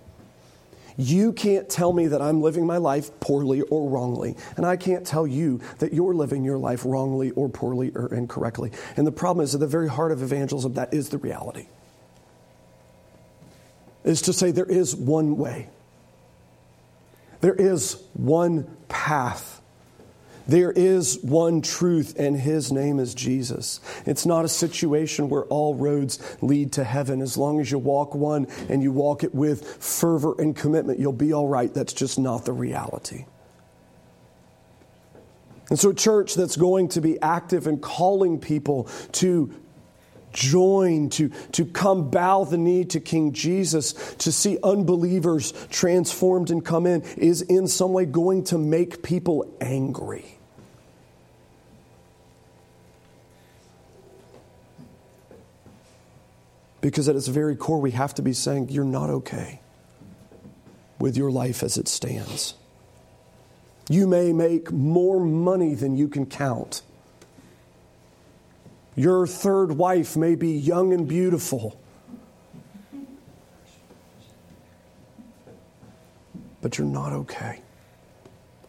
You 0.98 1.34
can't 1.34 1.70
tell 1.70 1.94
me 1.94 2.08
that 2.08 2.22
I'm 2.22 2.42
living 2.42 2.66
my 2.66 2.78
life 2.78 3.18
poorly 3.20 3.62
or 3.62 3.90
wrongly, 3.90 4.36
and 4.58 4.66
I 4.66 4.78
can't 4.78 5.06
tell 5.06 5.26
you 5.26 5.62
that 5.80 5.94
you're 5.94 6.14
living 6.14 6.44
your 6.44 6.58
life 6.58 6.86
wrongly 6.86 7.32
or 7.32 7.50
poorly 7.50 7.92
or 7.96 8.14
incorrectly. 8.14 8.72
And 8.98 9.08
the 9.08 9.12
problem 9.12 9.44
is, 9.44 9.54
at 9.54 9.60
the 9.60 9.68
very 9.68 9.90
heart 9.90 10.12
of 10.12 10.22
evangelism, 10.22 10.74
that 10.74 10.94
is 10.94 11.10
the 11.10 11.18
reality. 11.18 11.68
Is 14.04 14.24
to 14.24 14.34
say 14.34 14.52
there 14.52 14.66
is 14.66 14.96
one 14.96 15.38
way, 15.38 15.70
there 17.42 17.56
is 17.56 18.02
one 18.14 18.66
path 18.88 19.61
there 20.48 20.72
is 20.72 21.20
one 21.22 21.62
truth, 21.62 22.16
and 22.18 22.36
his 22.36 22.72
name 22.72 23.00
is 23.00 23.14
Jesus. 23.14 23.80
It's 24.06 24.26
not 24.26 24.46
a 24.46 24.50
situation 24.50 25.30
where 25.30 25.46
all 25.46 25.76
roads 25.76 26.20
lead 26.42 26.74
to 26.74 26.84
heaven. 26.84 27.22
As 27.22 27.38
long 27.38 27.60
as 27.60 27.72
you 27.72 27.80
walk 27.80 28.16
one 28.16 28.48
and 28.70 28.82
you 28.82 28.92
walk 28.92 29.24
it 29.24 29.34
with 29.34 29.66
fervor 29.84 30.36
and 30.40 30.56
commitment, 30.56 31.00
you'll 31.00 31.14
be 31.14 31.34
all 31.34 31.48
right. 31.48 31.74
That's 31.74 31.94
just 31.94 32.20
not 32.20 32.46
the 32.46 32.54
reality. 32.54 33.26
And 35.70 35.80
so, 35.80 35.92
a 35.92 35.94
church 35.94 36.36
that's 36.36 36.58
going 36.58 36.90
to 36.90 37.02
be 37.02 37.22
active 37.22 37.66
and 37.66 37.82
calling 37.82 38.40
people 38.40 38.90
to 39.14 39.54
join, 40.34 41.10
to, 41.12 41.30
to 41.54 41.66
come 41.66 42.10
bow 42.10 42.44
the 42.44 42.58
knee 42.58 42.86
to 42.86 43.00
King 43.00 43.34
Jesus, 43.34 43.94
to 44.16 44.32
see 44.32 44.58
unbelievers 44.64 45.54
transformed 45.70 46.52
and 46.52 46.64
come 46.64 46.86
in, 46.86 47.02
is 47.18 47.42
in 47.42 47.68
some 47.68 47.94
way 47.94 48.06
going 48.06 48.44
to 48.46 48.58
make 48.58 49.04
people 49.04 49.54
angry. 49.62 50.38
Because 56.82 57.08
at 57.08 57.16
its 57.16 57.28
very 57.28 57.56
core, 57.56 57.80
we 57.80 57.92
have 57.92 58.16
to 58.16 58.24
be 58.24 58.34
saying, 58.34 58.70
You're 58.70 58.84
not 58.84 59.10
okay 59.10 59.62
with 61.00 61.16
your 61.16 61.32
life 61.32 61.64
as 61.64 61.78
it 61.78 61.88
stands. 61.88 62.56
You 63.90 64.08
may 64.08 64.34
make 64.34 64.72
more 64.72 65.20
money 65.20 65.76
than 65.76 65.96
you 65.96 66.08
can 66.08 66.26
count. 66.26 66.82
Your 68.96 69.26
third 69.26 69.72
wife 69.74 70.18
may 70.18 70.36
be 70.36 70.52
young 70.52 70.94
and 70.94 71.08
beautiful. 71.08 71.80
But 76.62 76.78
you're 76.78 76.88
not 76.88 77.14
okay 77.14 77.62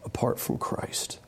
apart 0.05 0.39
from 0.39 0.57
Christ. 0.57 1.19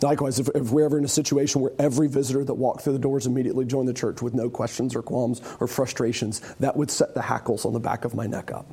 Likewise, 0.00 0.38
if, 0.38 0.48
if, 0.54 0.70
we're 0.70 0.84
ever 0.84 0.96
in 0.96 1.04
a 1.04 1.08
situation 1.08 1.60
where 1.60 1.72
every 1.78 2.06
visitor 2.06 2.44
that 2.44 2.54
walked 2.54 2.82
through 2.82 2.92
the 2.92 3.00
doors 3.00 3.26
immediately 3.26 3.64
joined 3.64 3.88
the 3.88 3.94
church 3.94 4.22
with 4.22 4.32
no 4.32 4.48
questions 4.48 4.94
or 4.94 5.02
qualms 5.02 5.42
or 5.58 5.66
frustrations, 5.66 6.40
that 6.60 6.76
would 6.76 6.90
set 6.90 7.14
the 7.14 7.22
hackles 7.22 7.64
on 7.64 7.72
the 7.72 7.80
back 7.80 8.04
of 8.04 8.14
my 8.14 8.26
neck 8.26 8.52
up. 8.52 8.66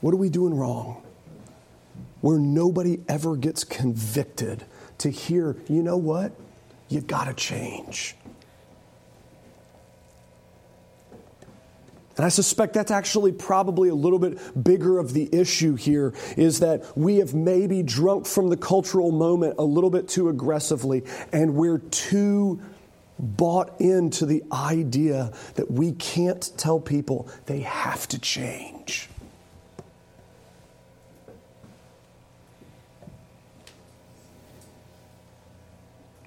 What 0.00 0.14
are 0.14 0.16
we 0.16 0.30
doing 0.30 0.54
wrong? 0.54 1.02
Where 2.22 2.38
nobody 2.38 3.00
ever 3.08 3.36
gets 3.36 3.62
convicted 3.62 4.64
to 4.98 5.10
hear, 5.10 5.56
you 5.68 5.82
know 5.82 5.98
what? 5.98 6.32
You've 6.88 7.06
got 7.06 7.24
to 7.24 7.34
change. 7.34 8.16
And 12.16 12.26
I 12.26 12.28
suspect 12.28 12.74
that's 12.74 12.90
actually 12.90 13.32
probably 13.32 13.88
a 13.88 13.94
little 13.94 14.18
bit 14.18 14.38
bigger 14.62 14.98
of 14.98 15.14
the 15.14 15.28
issue 15.32 15.76
here 15.76 16.12
is 16.36 16.60
that 16.60 16.96
we 16.96 17.16
have 17.16 17.34
maybe 17.34 17.82
drunk 17.82 18.26
from 18.26 18.48
the 18.48 18.56
cultural 18.56 19.10
moment 19.10 19.56
a 19.58 19.64
little 19.64 19.90
bit 19.90 20.08
too 20.08 20.28
aggressively, 20.28 21.04
and 21.32 21.54
we're 21.54 21.78
too 21.78 22.60
bought 23.18 23.80
into 23.80 24.26
the 24.26 24.42
idea 24.52 25.32
that 25.54 25.70
we 25.70 25.92
can't 25.92 26.50
tell 26.56 26.80
people 26.80 27.28
they 27.46 27.60
have 27.60 28.06
to 28.08 28.18
change. 28.18 28.71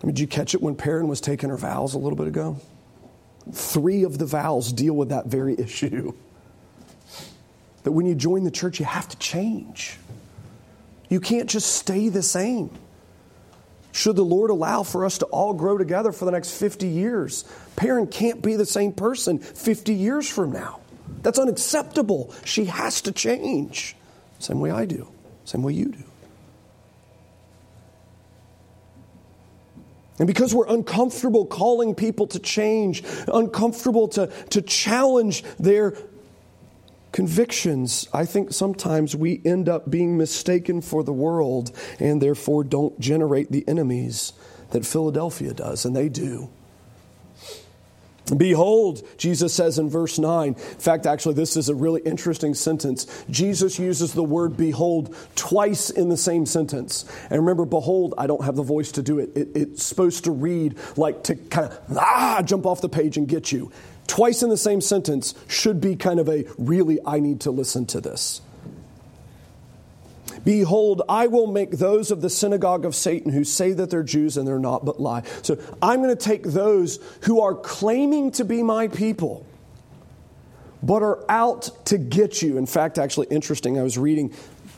I 0.06 0.08
mean, 0.08 0.14
did 0.14 0.22
you 0.22 0.28
catch 0.28 0.54
it 0.54 0.62
when 0.62 0.76
Perrin 0.76 1.08
was 1.08 1.20
taking 1.20 1.50
her 1.50 1.58
vows 1.58 1.96
a 1.96 1.98
little 1.98 2.16
bit 2.16 2.28
ago? 2.28 2.62
Three 3.52 4.04
of 4.04 4.20
the 4.20 4.28
vows 4.28 4.72
deal 4.72 4.94
with 4.94 5.10
that 5.10 5.26
very 5.26 5.56
issue. 5.60 6.14
That 7.82 7.92
when 7.92 8.06
you 8.06 8.14
join 8.14 8.44
the 8.44 8.52
church, 8.52 8.80
you 8.80 8.86
have 8.86 9.10
to 9.10 9.18
change. 9.18 9.98
You 11.10 11.20
can't 11.20 11.50
just 11.50 11.74
stay 11.74 12.10
the 12.10 12.22
same. 12.22 12.70
Should 13.94 14.16
the 14.16 14.24
Lord 14.24 14.52
allow 14.52 14.84
for 14.84 15.06
us 15.06 15.18
to 15.20 15.26
all 15.26 15.56
grow 15.56 15.76
together 15.76 16.12
for 16.12 16.26
the 16.26 16.32
next 16.32 16.52
50 16.56 16.88
years, 16.88 17.44
Perrin 17.76 18.06
can't 18.06 18.44
be 18.44 18.58
the 18.58 18.66
same 18.68 18.94
person 18.94 19.40
50 19.40 19.92
years 19.96 20.30
from 20.30 20.52
now. 20.52 20.82
That's 21.24 21.40
unacceptable. 21.40 22.32
She 22.44 22.66
has 22.66 23.02
to 23.02 23.12
change. 23.12 23.96
Same 24.38 24.60
way 24.60 24.70
I 24.70 24.86
do, 24.86 25.08
same 25.46 25.64
way 25.64 25.74
you 25.74 25.86
do. 25.86 26.04
And 30.18 30.28
because 30.28 30.54
we're 30.54 30.68
uncomfortable 30.68 31.46
calling 31.46 31.94
people 31.94 32.28
to 32.28 32.40
change, 32.40 33.04
uncomfortable 33.28 34.08
to, 34.10 34.28
to 34.52 34.62
challenge 34.62 35.44
their 35.60 35.94
convictions, 37.12 38.08
I 38.14 38.26
think 38.26 38.54
sometimes 38.54 39.16
we 39.16 39.42
end 39.46 39.68
up 39.68 39.90
being 39.90 40.18
mistaken 40.18 40.82
for 40.82 41.04
the 41.04 41.14
world 41.14 41.72
and 42.00 42.22
therefore 42.22 42.64
don't 42.64 42.98
generate 43.00 43.52
the 43.52 43.66
enemies 43.68 44.34
that 44.72 44.86
Philadelphia 44.86 45.54
does, 45.54 45.86
and 45.86 45.96
they 45.96 46.10
do. 46.10 46.50
Behold, 48.38 49.08
Jesus 49.18 49.54
says 49.54 49.78
in 49.78 49.90
verse 49.90 50.18
9. 50.18 50.48
In 50.48 50.56
fact, 50.56 51.06
actually, 51.06 51.36
this 51.36 51.56
is 51.56 51.70
a 51.70 51.76
really 51.76 52.02
interesting 52.02 52.56
sentence. 52.56 53.06
Jesus 53.30 53.78
uses 53.78 54.14
the 54.14 54.24
word 54.24 54.58
behold 54.58 55.16
twice 55.36 55.92
in 55.92 56.10
the 56.10 56.18
same 56.18 56.46
sentence. 56.46 57.06
And 57.30 57.40
remember, 57.40 57.66
behold, 57.66 58.16
I 58.18 58.26
don't 58.26 58.44
have 58.44 58.56
the 58.56 58.64
voice 58.64 58.92
to 58.94 59.04
do 59.04 59.20
it. 59.20 59.30
it 59.36 59.50
it's 59.56 59.84
supposed 59.84 60.24
to 60.24 60.32
read 60.32 60.76
like 60.98 61.24
to 61.26 61.36
kind 61.36 61.72
of 61.72 61.98
ah, 61.98 62.42
jump 62.44 62.66
off 62.66 62.82
the 62.82 62.90
page 62.90 63.18
and 63.18 63.28
get 63.28 63.52
you. 63.52 63.72
Twice 64.08 64.44
in 64.44 64.50
the 64.50 64.58
same 64.58 64.82
sentence 64.82 65.36
should 65.48 65.80
be 65.82 65.96
kind 65.96 66.20
of 66.20 66.30
a 66.30 66.46
really, 66.58 67.00
I 67.06 67.20
need 67.20 67.42
to 67.42 67.52
listen 67.52 67.86
to 67.88 68.02
this. 68.02 68.42
Behold, 70.46 71.02
I 71.10 71.28
will 71.28 71.48
make 71.48 71.72
those 71.72 72.12
of 72.12 72.22
the 72.22 72.30
synagogue 72.30 72.86
of 72.86 72.96
Satan 72.96 73.32
who 73.32 73.44
say 73.44 73.74
that 73.74 73.90
they're 73.90 74.04
Jews 74.04 74.38
and 74.38 74.48
they're 74.48 74.60
not, 74.60 74.86
but 74.86 75.02
lie. 75.02 75.24
So 75.42 75.58
I'm 75.82 76.02
going 76.02 76.16
to 76.16 76.24
take 76.24 76.44
those 76.44 77.00
who 77.24 77.42
are 77.42 77.56
claiming 77.56 78.32
to 78.34 78.46
be 78.46 78.64
my 78.64 78.88
people, 78.88 79.46
but 80.84 81.02
are 81.02 81.26
out 81.30 81.86
to 81.88 81.98
get 81.98 82.42
you. 82.42 82.58
In 82.58 82.68
fact, 82.68 83.00
actually, 83.00 83.28
interesting, 83.28 83.80
I 83.80 83.84
was 83.84 83.98
reading 83.98 84.34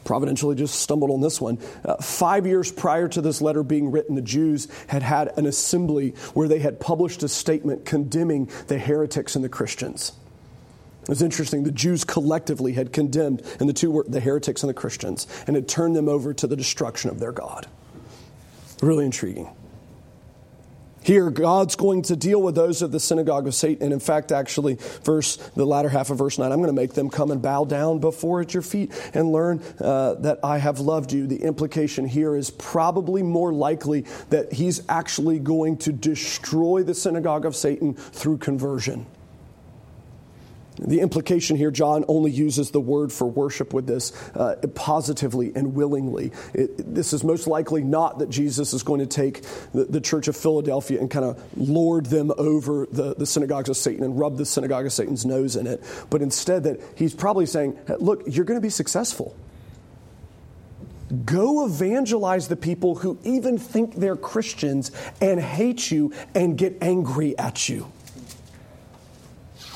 providentially 0.05 0.55
just 0.55 0.79
stumbled 0.79 1.11
on 1.11 1.19
this 1.19 1.41
one. 1.41 1.59
Uh, 1.83 1.97
five 1.97 2.47
years 2.47 2.71
prior 2.71 3.09
to 3.09 3.19
this 3.19 3.41
letter 3.41 3.61
being 3.61 3.91
written, 3.91 4.15
the 4.15 4.21
Jews 4.21 4.69
had 4.87 5.03
had 5.03 5.37
an 5.37 5.45
assembly 5.45 6.11
where 6.33 6.47
they 6.47 6.59
had 6.59 6.79
published 6.79 7.23
a 7.23 7.27
statement 7.27 7.83
condemning 7.85 8.49
the 8.67 8.79
heretics 8.79 9.35
and 9.35 9.43
the 9.43 9.49
Christians. 9.49 10.13
It 11.07 11.11
was 11.11 11.21
interesting. 11.21 11.63
The 11.63 11.71
Jews 11.71 12.03
collectively 12.03 12.73
had 12.73 12.91
condemned, 12.91 13.41
and 13.61 13.69
the 13.69 13.73
two 13.73 13.89
were 13.89 14.05
the 14.05 14.19
heretics 14.19 14.61
and 14.61 14.69
the 14.69 14.73
Christians, 14.73 15.25
and 15.47 15.55
had 15.55 15.65
turned 15.65 15.95
them 15.95 16.09
over 16.09 16.33
to 16.33 16.47
the 16.47 16.57
destruction 16.57 17.09
of 17.09 17.17
their 17.17 17.31
God. 17.31 17.65
Really 18.81 19.05
intriguing. 19.05 19.49
Here, 21.01 21.29
God's 21.29 21.77
going 21.77 22.01
to 22.01 22.17
deal 22.17 22.41
with 22.41 22.55
those 22.55 22.81
of 22.81 22.91
the 22.91 22.99
synagogue 22.99 23.47
of 23.47 23.55
Satan. 23.55 23.81
And 23.85 23.93
in 23.93 24.01
fact, 24.01 24.33
actually, 24.33 24.75
verse 25.05 25.37
the 25.55 25.65
latter 25.65 25.87
half 25.87 26.09
of 26.09 26.17
verse 26.17 26.37
9, 26.37 26.51
I'm 26.51 26.57
going 26.57 26.67
to 26.67 26.73
make 26.73 26.95
them 26.95 27.09
come 27.09 27.31
and 27.31 27.41
bow 27.41 27.63
down 27.63 27.99
before 27.99 28.41
at 28.41 28.53
your 28.53 28.61
feet 28.61 28.91
and 29.13 29.31
learn 29.31 29.63
uh, 29.79 30.15
that 30.15 30.39
I 30.43 30.57
have 30.57 30.81
loved 30.81 31.13
you. 31.13 31.25
The 31.25 31.41
implication 31.41 32.05
here 32.05 32.35
is 32.35 32.49
probably 32.49 33.23
more 33.23 33.53
likely 33.53 34.01
that 34.31 34.51
he's 34.51 34.83
actually 34.89 35.39
going 35.39 35.77
to 35.77 35.93
destroy 35.93 36.83
the 36.83 36.93
synagogue 36.93 37.45
of 37.45 37.55
Satan 37.55 37.93
through 37.93 38.39
conversion. 38.39 39.05
The 40.79 40.99
implication 40.99 41.57
here, 41.57 41.71
John 41.71 42.05
only 42.07 42.31
uses 42.31 42.71
the 42.71 42.79
word 42.79 43.11
for 43.11 43.25
worship 43.25 43.73
with 43.73 43.87
this 43.87 44.13
uh, 44.35 44.55
positively 44.75 45.51
and 45.55 45.73
willingly. 45.73 46.31
It, 46.53 46.93
this 46.93 47.13
is 47.13 47.23
most 47.23 47.47
likely 47.47 47.83
not 47.83 48.19
that 48.19 48.29
Jesus 48.29 48.73
is 48.73 48.83
going 48.83 48.99
to 48.99 49.07
take 49.07 49.41
the, 49.73 49.85
the 49.85 50.01
church 50.01 50.27
of 50.27 50.37
Philadelphia 50.37 50.99
and 50.99 51.09
kind 51.09 51.25
of 51.25 51.41
lord 51.57 52.05
them 52.07 52.31
over 52.37 52.87
the, 52.91 53.15
the 53.15 53.25
synagogues 53.25 53.69
of 53.69 53.77
Satan 53.77 54.03
and 54.03 54.19
rub 54.19 54.37
the 54.37 54.45
synagogue 54.45 54.85
of 54.85 54.93
Satan's 54.93 55.25
nose 55.25 55.55
in 55.55 55.65
it, 55.65 55.83
but 56.09 56.21
instead 56.21 56.63
that 56.63 56.79
he's 56.95 57.15
probably 57.15 57.45
saying, 57.45 57.77
look, 57.99 58.23
you're 58.27 58.45
going 58.45 58.59
to 58.59 58.65
be 58.65 58.69
successful. 58.69 59.35
Go 61.25 61.65
evangelize 61.65 62.49
the 62.49 62.57
people 62.57 62.95
who 62.95 63.17
even 63.23 63.57
think 63.57 63.95
they're 63.95 64.17
Christians 64.17 64.91
and 65.21 65.39
hate 65.39 65.89
you 65.89 66.13
and 66.35 66.57
get 66.57 66.77
angry 66.81 67.37
at 67.37 67.69
you 67.69 67.91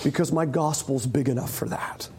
because 0.03 0.31
my 0.31 0.45
gospel's 0.45 1.05
big 1.05 1.29
enough 1.29 1.53
for 1.53 1.67
that. 1.69 2.09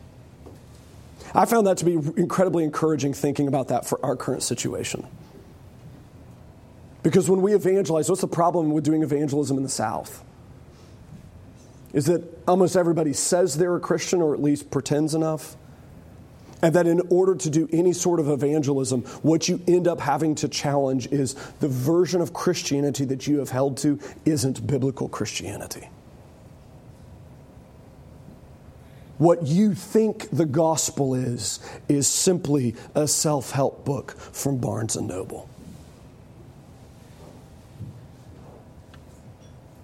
I 1.35 1.47
found 1.47 1.66
that 1.66 1.79
to 1.79 1.85
be 1.85 1.95
incredibly 1.95 2.64
encouraging 2.64 3.14
thinking 3.14 3.49
about 3.49 3.68
that 3.68 3.87
for 3.87 4.05
our 4.05 4.16
current 4.16 4.42
situation. 4.42 5.07
Because 7.03 7.29
when 7.29 7.42
we 7.42 7.55
evangelize, 7.55 8.09
what's 8.09 8.21
the 8.21 8.29
problem 8.29 8.71
with 8.71 8.85
doing 8.85 9.03
evangelism 9.03 9.57
in 9.57 9.62
the 9.62 9.68
South? 9.68 10.23
Is 11.92 12.07
that 12.07 12.23
almost 12.47 12.77
everybody 12.77 13.12
says 13.12 13.57
they're 13.57 13.77
a 13.77 13.81
Christian 13.81 14.23
or 14.23 14.35
at 14.35 14.42
least 14.42 14.71
pretends 14.71 15.14
enough. 15.14 15.57
And 16.62 16.77
that 16.77 16.87
in 16.87 17.01
order 17.11 17.35
to 17.35 17.51
do 17.51 17.68
any 17.73 17.92
sort 17.92 18.21
of 18.21 18.29
evangelism, 18.29 19.03
what 19.23 19.49
you 19.49 19.61
end 19.66 19.88
up 19.88 20.01
having 20.01 20.37
to 20.37 20.49
challenge 20.49 21.09
is 21.09 21.35
the 21.59 21.66
version 21.66 22.21
of 22.21 22.33
Christianity 22.33 23.05
that 23.07 23.27
you 23.27 23.40
have 23.40 23.51
held 23.51 23.79
to 23.79 23.99
isn't 24.25 24.64
biblical 24.64 25.09
Christianity. 25.09 25.88
What 29.23 29.47
you 29.47 29.73
think 29.73 30.31
the 30.31 30.45
gospel 30.45 31.15
is, 31.15 31.61
is 31.89 32.09
simply 32.09 32.75
a 32.97 33.07
self 33.07 33.53
help 33.53 33.85
book 33.85 34.19
from 34.19 34.59
Barnes 34.59 34.97
and 34.97 35.07
Noble. 35.07 35.49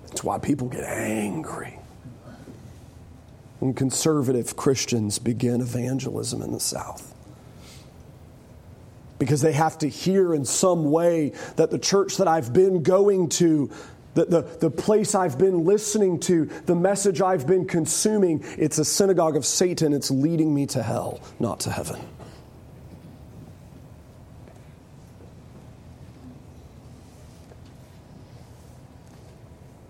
That's 0.09 0.25
why 0.25 0.39
people 0.39 0.67
get 0.67 0.83
angry 0.83 1.79
when 3.61 3.75
conservative 3.75 4.57
Christians 4.57 5.21
begin 5.21 5.61
evangelism 5.61 6.43
in 6.43 6.51
the 6.51 6.59
South. 6.59 7.15
Because 9.21 9.41
they 9.41 9.53
have 9.53 9.79
to 9.79 9.89
hear 9.89 10.35
in 10.35 10.45
some 10.45 10.91
way 10.91 11.33
that 11.55 11.71
the 11.71 11.79
church 11.79 12.17
that 12.17 12.27
I've 12.27 12.53
been 12.53 12.83
going 12.83 13.29
to 13.29 13.71
the, 14.19 14.25
the, 14.25 14.43
the 14.43 14.71
place 14.71 15.15
I've 15.15 15.39
been 15.39 15.65
listening 15.65 16.19
to, 16.21 16.47
the 16.67 16.75
message 16.75 17.23
I've 17.23 17.47
been 17.47 17.67
consuming, 17.67 18.45
it's 18.59 18.79
a 18.79 18.85
synagogue 18.85 19.37
of 19.37 19.47
Satan. 19.47 19.93
It's 19.93 20.11
leading 20.11 20.53
me 20.53 20.67
to 20.67 20.83
hell, 20.83 21.21
not 21.39 21.61
to 21.61 21.71
heaven. 21.71 22.01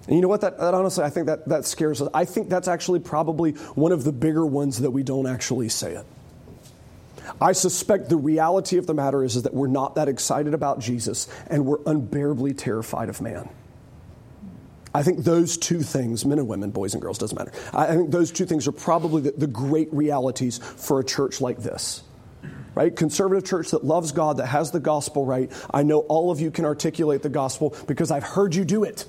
And 0.07 0.17
you 0.17 0.23
know 0.23 0.29
what? 0.29 0.43
That, 0.43 0.59
that, 0.59 0.75
honestly, 0.75 1.05
I 1.05 1.11
think 1.11 1.27
that, 1.27 1.49
that 1.49 1.65
scares 1.65 2.03
us. 2.03 2.09
I 2.13 2.27
think 2.27 2.51
that's 2.51 2.69
actually 2.69 3.01
probably 3.01 3.53
one 3.53 3.93
of 3.93 4.05
the 4.05 4.13
bigger 4.13 4.45
ones 4.45 4.81
that 4.81 4.91
we 4.91 5.03
don't 5.03 5.27
actually 5.27 5.71
say 5.71 5.95
it. 5.95 6.07
I 7.41 7.53
suspect 7.53 8.09
the 8.11 8.17
reality 8.17 8.77
of 8.77 8.87
the 8.87 8.95
matter 8.95 9.25
is, 9.25 9.37
is 9.37 9.43
that 9.45 9.55
we're 9.55 9.69
not 9.69 9.95
that 9.95 10.09
excited 10.09 10.53
about 10.53 10.81
Jesus 10.81 11.29
and 11.47 11.65
we're 11.65 11.81
unbearably 11.87 12.53
terrified 12.53 13.09
of 13.09 13.21
man. 13.21 13.49
I 14.95 15.03
think 15.03 15.25
those 15.25 15.57
two 15.57 15.81
things, 15.81 16.25
men 16.25 16.39
and 16.39 16.49
women, 16.49 16.71
boys 16.71 16.95
and 16.95 17.03
girls, 17.03 17.19
doesn't 17.19 17.37
matter. 17.37 17.53
I 17.73 17.95
think 17.95 18.11
those 18.11 18.31
two 18.31 18.47
things 18.47 18.67
are 18.67 18.73
probably 18.73 19.23
the, 19.23 19.33
the 19.33 19.47
great 19.47 19.93
realities 19.93 20.59
for 20.59 21.01
a 21.01 21.05
church 21.05 21.41
like 21.41 21.59
this 21.59 22.03
right? 22.79 22.95
Conservative 22.95 23.45
church 23.45 23.73
that 23.73 23.85
loves 23.85 24.13
God, 24.13 24.37
that 24.37 24.47
has 24.47 24.71
the 24.71 24.79
gospel 24.79 25.27
right. 25.27 25.51
I 25.75 25.83
know 25.83 26.01
all 26.03 26.31
of 26.31 26.41
you 26.41 26.53
can 26.53 26.65
articulate 26.65 27.23
the 27.23 27.29
gospel 27.29 27.75
because 27.89 28.13
I've 28.13 28.23
heard 28.23 28.55
you 28.55 28.65
do 28.65 28.85
it. 28.85 29.05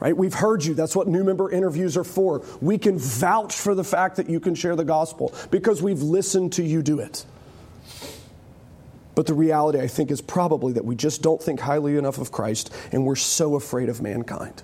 Right? 0.00 0.16
We've 0.16 0.34
heard 0.34 0.64
you. 0.64 0.74
That's 0.74 0.96
what 0.96 1.06
new 1.06 1.22
member 1.22 1.48
interviews 1.48 1.96
are 1.96 2.02
for. 2.02 2.44
We 2.60 2.76
can 2.76 2.98
vouch 2.98 3.54
for 3.54 3.76
the 3.76 3.84
fact 3.84 4.16
that 4.16 4.28
you 4.28 4.40
can 4.40 4.56
share 4.56 4.74
the 4.74 4.84
gospel 4.84 5.32
because 5.52 5.80
we've 5.80 6.02
listened 6.02 6.54
to 6.54 6.64
you 6.64 6.82
do 6.82 6.98
it. 6.98 7.24
But 9.16 9.26
the 9.26 9.34
reality, 9.34 9.80
I 9.80 9.88
think, 9.88 10.10
is 10.10 10.20
probably 10.20 10.74
that 10.74 10.84
we 10.84 10.94
just 10.94 11.22
don't 11.22 11.42
think 11.42 11.58
highly 11.58 11.96
enough 11.96 12.18
of 12.18 12.30
Christ 12.30 12.72
and 12.92 13.06
we're 13.06 13.16
so 13.16 13.56
afraid 13.56 13.88
of 13.88 14.02
mankind. 14.02 14.62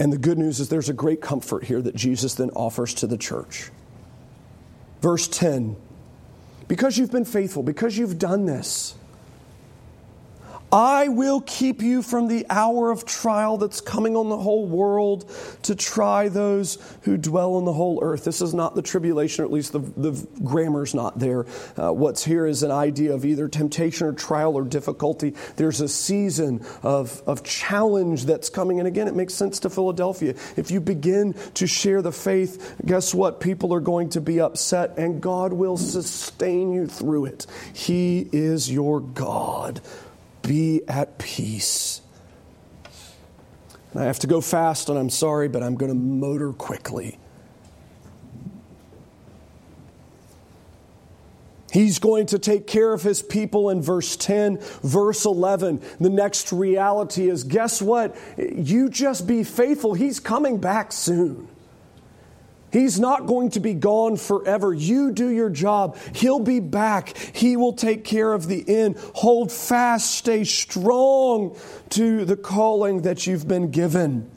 And 0.00 0.12
the 0.12 0.18
good 0.18 0.36
news 0.36 0.58
is 0.58 0.68
there's 0.68 0.88
a 0.88 0.94
great 0.94 1.20
comfort 1.20 1.64
here 1.64 1.80
that 1.80 1.94
Jesus 1.94 2.34
then 2.34 2.50
offers 2.50 2.94
to 2.94 3.06
the 3.06 3.16
church. 3.16 3.70
Verse 5.00 5.28
10 5.28 5.76
Because 6.66 6.98
you've 6.98 7.12
been 7.12 7.24
faithful, 7.24 7.62
because 7.62 7.96
you've 7.96 8.18
done 8.18 8.44
this, 8.44 8.96
I 10.72 11.08
will 11.08 11.40
keep 11.40 11.82
you 11.82 12.00
from 12.00 12.28
the 12.28 12.46
hour 12.48 12.92
of 12.92 13.04
trial 13.04 13.58
that's 13.58 13.80
coming 13.80 14.16
on 14.16 14.28
the 14.28 14.36
whole 14.36 14.66
world 14.66 15.28
to 15.62 15.74
try 15.74 16.28
those 16.28 16.78
who 17.02 17.16
dwell 17.16 17.54
on 17.56 17.64
the 17.64 17.72
whole 17.72 17.98
earth. 18.02 18.24
This 18.24 18.40
is 18.40 18.54
not 18.54 18.76
the 18.76 18.82
tribulation, 18.82 19.42
or 19.42 19.46
at 19.46 19.52
least 19.52 19.72
the, 19.72 19.80
the 19.80 20.28
grammar's 20.44 20.94
not 20.94 21.18
there. 21.18 21.46
Uh, 21.76 21.90
what's 21.90 22.24
here 22.24 22.46
is 22.46 22.62
an 22.62 22.70
idea 22.70 23.14
of 23.14 23.24
either 23.24 23.48
temptation 23.48 24.06
or 24.06 24.12
trial 24.12 24.56
or 24.56 24.62
difficulty. 24.62 25.34
There's 25.56 25.80
a 25.80 25.88
season 25.88 26.64
of, 26.84 27.20
of 27.26 27.42
challenge 27.42 28.26
that's 28.26 28.48
coming. 28.48 28.78
And 28.78 28.86
again, 28.86 29.08
it 29.08 29.16
makes 29.16 29.34
sense 29.34 29.58
to 29.60 29.70
Philadelphia. 29.70 30.34
If 30.56 30.70
you 30.70 30.80
begin 30.80 31.34
to 31.54 31.66
share 31.66 32.00
the 32.00 32.12
faith, 32.12 32.76
guess 32.86 33.12
what? 33.12 33.40
People 33.40 33.74
are 33.74 33.80
going 33.80 34.10
to 34.10 34.20
be 34.20 34.40
upset, 34.40 34.98
and 34.98 35.20
God 35.20 35.52
will 35.52 35.76
sustain 35.76 36.72
you 36.72 36.86
through 36.86 37.24
it. 37.24 37.46
He 37.72 38.28
is 38.32 38.70
your 38.70 39.00
God 39.00 39.80
be 40.42 40.82
at 40.88 41.18
peace. 41.18 42.00
And 43.92 44.02
I 44.02 44.06
have 44.06 44.20
to 44.20 44.26
go 44.26 44.40
fast, 44.40 44.88
and 44.88 44.98
I'm 44.98 45.10
sorry, 45.10 45.48
but 45.48 45.62
I'm 45.62 45.74
going 45.74 45.90
to 45.90 45.98
motor 45.98 46.52
quickly. 46.52 47.18
He's 51.72 52.00
going 52.00 52.26
to 52.26 52.38
take 52.38 52.66
care 52.66 52.92
of 52.92 53.02
his 53.02 53.22
people 53.22 53.70
in 53.70 53.80
verse 53.80 54.16
10. 54.16 54.58
Verse 54.82 55.24
11, 55.24 55.80
the 56.00 56.10
next 56.10 56.52
reality 56.52 57.28
is 57.28 57.44
guess 57.44 57.80
what? 57.80 58.16
You 58.36 58.88
just 58.88 59.26
be 59.26 59.44
faithful. 59.44 59.94
He's 59.94 60.18
coming 60.18 60.58
back 60.58 60.92
soon. 60.92 61.48
He's 62.72 63.00
not 63.00 63.26
going 63.26 63.50
to 63.50 63.60
be 63.60 63.74
gone 63.74 64.16
forever. 64.16 64.72
You 64.72 65.12
do 65.12 65.28
your 65.28 65.50
job. 65.50 65.96
He'll 66.14 66.40
be 66.40 66.60
back. 66.60 67.16
He 67.16 67.56
will 67.56 67.72
take 67.72 68.04
care 68.04 68.32
of 68.32 68.46
the 68.46 68.64
end. 68.68 68.96
Hold 69.14 69.50
fast, 69.50 70.10
stay 70.10 70.44
strong 70.44 71.56
to 71.90 72.24
the 72.24 72.36
calling 72.36 73.02
that 73.02 73.26
you've 73.26 73.48
been 73.48 73.70
given. 73.70 74.30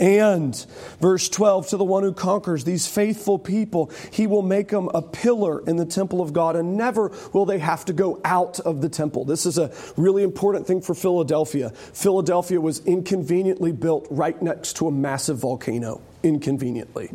And, 0.00 0.54
verse 1.00 1.28
12, 1.28 1.68
to 1.68 1.76
the 1.76 1.84
one 1.84 2.04
who 2.04 2.12
conquers 2.12 2.62
these 2.62 2.86
faithful 2.86 3.38
people, 3.38 3.90
he 4.12 4.28
will 4.28 4.42
make 4.42 4.68
them 4.68 4.88
a 4.94 5.02
pillar 5.02 5.60
in 5.66 5.76
the 5.76 5.84
temple 5.84 6.20
of 6.20 6.32
God, 6.32 6.54
and 6.54 6.76
never 6.76 7.10
will 7.32 7.46
they 7.46 7.58
have 7.58 7.84
to 7.86 7.92
go 7.92 8.20
out 8.24 8.60
of 8.60 8.80
the 8.80 8.88
temple. 8.88 9.24
This 9.24 9.44
is 9.44 9.58
a 9.58 9.72
really 9.96 10.22
important 10.22 10.68
thing 10.68 10.82
for 10.82 10.94
Philadelphia. 10.94 11.70
Philadelphia 11.70 12.60
was 12.60 12.84
inconveniently 12.86 13.72
built 13.72 14.06
right 14.08 14.40
next 14.40 14.76
to 14.76 14.86
a 14.86 14.92
massive 14.92 15.38
volcano 15.38 16.00
inconveniently. 16.22 17.10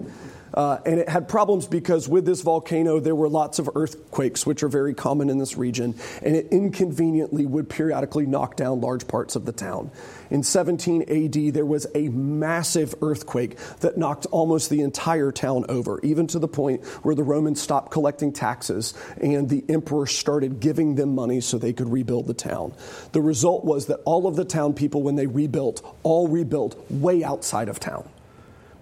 Uh, 0.53 0.77
and 0.85 0.99
it 0.99 1.09
had 1.09 1.27
problems 1.27 1.65
because 1.65 2.07
with 2.07 2.25
this 2.25 2.41
volcano, 2.41 2.99
there 2.99 3.15
were 3.15 3.27
lots 3.27 3.57
of 3.57 3.69
earthquakes, 3.75 4.45
which 4.45 4.61
are 4.61 4.67
very 4.67 4.93
common 4.93 5.29
in 5.29 5.39
this 5.39 5.57
region, 5.57 5.95
and 6.21 6.35
it 6.35 6.47
inconveniently 6.51 7.45
would 7.45 7.67
periodically 7.67 8.25
knock 8.25 8.55
down 8.55 8.79
large 8.79 9.07
parts 9.07 9.35
of 9.35 9.45
the 9.45 9.51
town. 9.51 9.89
In 10.29 10.43
17 10.43 11.03
AD, 11.03 11.53
there 11.53 11.65
was 11.65 11.87
a 11.95 12.09
massive 12.09 12.93
earthquake 13.01 13.57
that 13.79 13.97
knocked 13.97 14.27
almost 14.27 14.69
the 14.69 14.81
entire 14.81 15.31
town 15.31 15.65
over, 15.69 15.99
even 16.03 16.27
to 16.27 16.39
the 16.39 16.47
point 16.47 16.85
where 17.03 17.15
the 17.15 17.23
Romans 17.23 17.59
stopped 17.59 17.91
collecting 17.91 18.31
taxes 18.31 18.93
and 19.19 19.49
the 19.49 19.63
emperor 19.69 20.05
started 20.05 20.59
giving 20.59 20.95
them 20.95 21.15
money 21.15 21.41
so 21.41 21.57
they 21.57 21.73
could 21.73 21.91
rebuild 21.91 22.27
the 22.27 22.33
town. 22.33 22.73
The 23.11 23.21
result 23.21 23.65
was 23.65 23.87
that 23.87 24.01
all 24.05 24.27
of 24.27 24.35
the 24.35 24.45
town 24.45 24.73
people, 24.73 25.01
when 25.01 25.15
they 25.15 25.27
rebuilt, 25.27 25.83
all 26.03 26.27
rebuilt 26.27 26.79
way 26.91 27.23
outside 27.23 27.69
of 27.69 27.79
town 27.79 28.07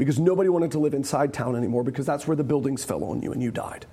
because 0.02 0.18
nobody 0.18 0.50
wanted 0.50 0.72
to 0.72 0.80
live 0.80 0.96
inside 0.96 1.32
town 1.32 1.56
anymore 1.56 1.84
because 1.84 2.08
that's 2.08 2.26
where 2.26 2.36
the 2.36 2.44
buildings 2.44 2.84
fell 2.84 3.04
on 3.04 3.22
you 3.22 3.32
and 3.32 3.40
you 3.40 3.52
died. 3.52 3.86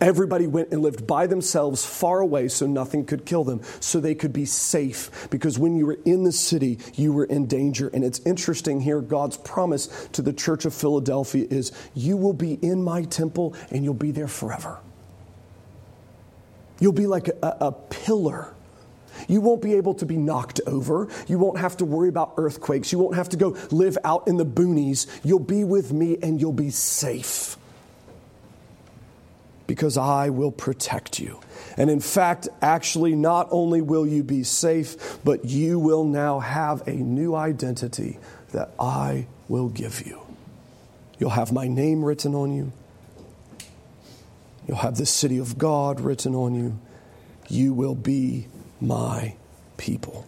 Everybody 0.00 0.46
went 0.46 0.70
and 0.70 0.80
lived 0.80 1.08
by 1.08 1.26
themselves 1.26 1.84
far 1.84 2.20
away 2.20 2.46
so 2.46 2.68
nothing 2.68 3.04
could 3.04 3.26
kill 3.26 3.42
them, 3.42 3.60
so 3.80 3.98
they 3.98 4.14
could 4.14 4.32
be 4.32 4.44
safe. 4.44 5.28
Because 5.28 5.58
when 5.58 5.74
you 5.74 5.86
were 5.86 5.98
in 6.04 6.22
the 6.22 6.30
city, 6.30 6.78
you 6.94 7.12
were 7.12 7.24
in 7.24 7.46
danger. 7.46 7.88
And 7.92 8.04
it's 8.04 8.20
interesting 8.20 8.80
here, 8.80 9.00
God's 9.00 9.36
promise 9.38 9.88
to 10.12 10.22
the 10.22 10.32
church 10.32 10.64
of 10.66 10.72
Philadelphia 10.72 11.48
is 11.50 11.72
you 11.94 12.16
will 12.16 12.32
be 12.32 12.52
in 12.52 12.84
my 12.84 13.02
temple 13.02 13.56
and 13.72 13.82
you'll 13.82 13.94
be 13.94 14.12
there 14.12 14.28
forever. 14.28 14.78
You'll 16.78 16.92
be 16.92 17.08
like 17.08 17.26
a, 17.26 17.56
a 17.60 17.72
pillar 17.72 18.54
You 19.28 19.42
won't 19.42 19.62
be 19.62 19.74
able 19.74 19.94
to 19.94 20.06
be 20.06 20.16
knocked 20.16 20.60
over. 20.66 21.08
You 21.28 21.38
won't 21.38 21.58
have 21.58 21.76
to 21.76 21.84
worry 21.84 22.08
about 22.08 22.34
earthquakes. 22.38 22.90
You 22.90 22.98
won't 22.98 23.14
have 23.14 23.28
to 23.28 23.36
go 23.36 23.56
live 23.70 23.96
out 24.02 24.26
in 24.26 24.38
the 24.38 24.46
boonies. 24.46 25.06
You'll 25.22 25.38
be 25.38 25.64
with 25.64 25.92
me 25.92 26.16
and 26.22 26.40
you'll 26.40 26.52
be 26.52 26.70
safe 26.70 27.56
because 29.66 29.98
I 29.98 30.30
will 30.30 30.50
protect 30.50 31.20
you. 31.20 31.40
And 31.76 31.90
in 31.90 32.00
fact, 32.00 32.48
actually, 32.62 33.14
not 33.14 33.48
only 33.50 33.82
will 33.82 34.06
you 34.06 34.24
be 34.24 34.42
safe, 34.42 35.18
but 35.22 35.44
you 35.44 35.78
will 35.78 36.04
now 36.04 36.40
have 36.40 36.88
a 36.88 36.94
new 36.94 37.34
identity 37.34 38.18
that 38.52 38.70
I 38.80 39.26
will 39.46 39.68
give 39.68 40.06
you. 40.06 40.22
You'll 41.18 41.30
have 41.30 41.52
my 41.52 41.68
name 41.68 42.02
written 42.02 42.34
on 42.34 42.52
you. 42.52 42.72
You'll 44.66 44.78
have 44.78 44.96
the 44.96 45.06
city 45.06 45.38
of 45.38 45.58
God 45.58 46.00
written 46.00 46.34
on 46.34 46.54
you. 46.54 46.78
You 47.48 47.74
will 47.74 47.94
be 47.94 48.46
my 48.80 49.34
people. 49.76 50.26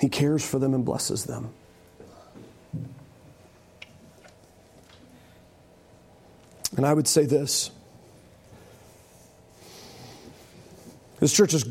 He 0.00 0.08
cares 0.08 0.46
for 0.48 0.58
them 0.58 0.74
and 0.74 0.84
blesses 0.84 1.24
them. 1.24 1.52
And 6.76 6.84
I 6.84 6.92
would 6.92 7.08
say 7.08 7.24
this 7.24 7.70
this 11.20 11.32
church 11.32 11.52
has 11.52 11.64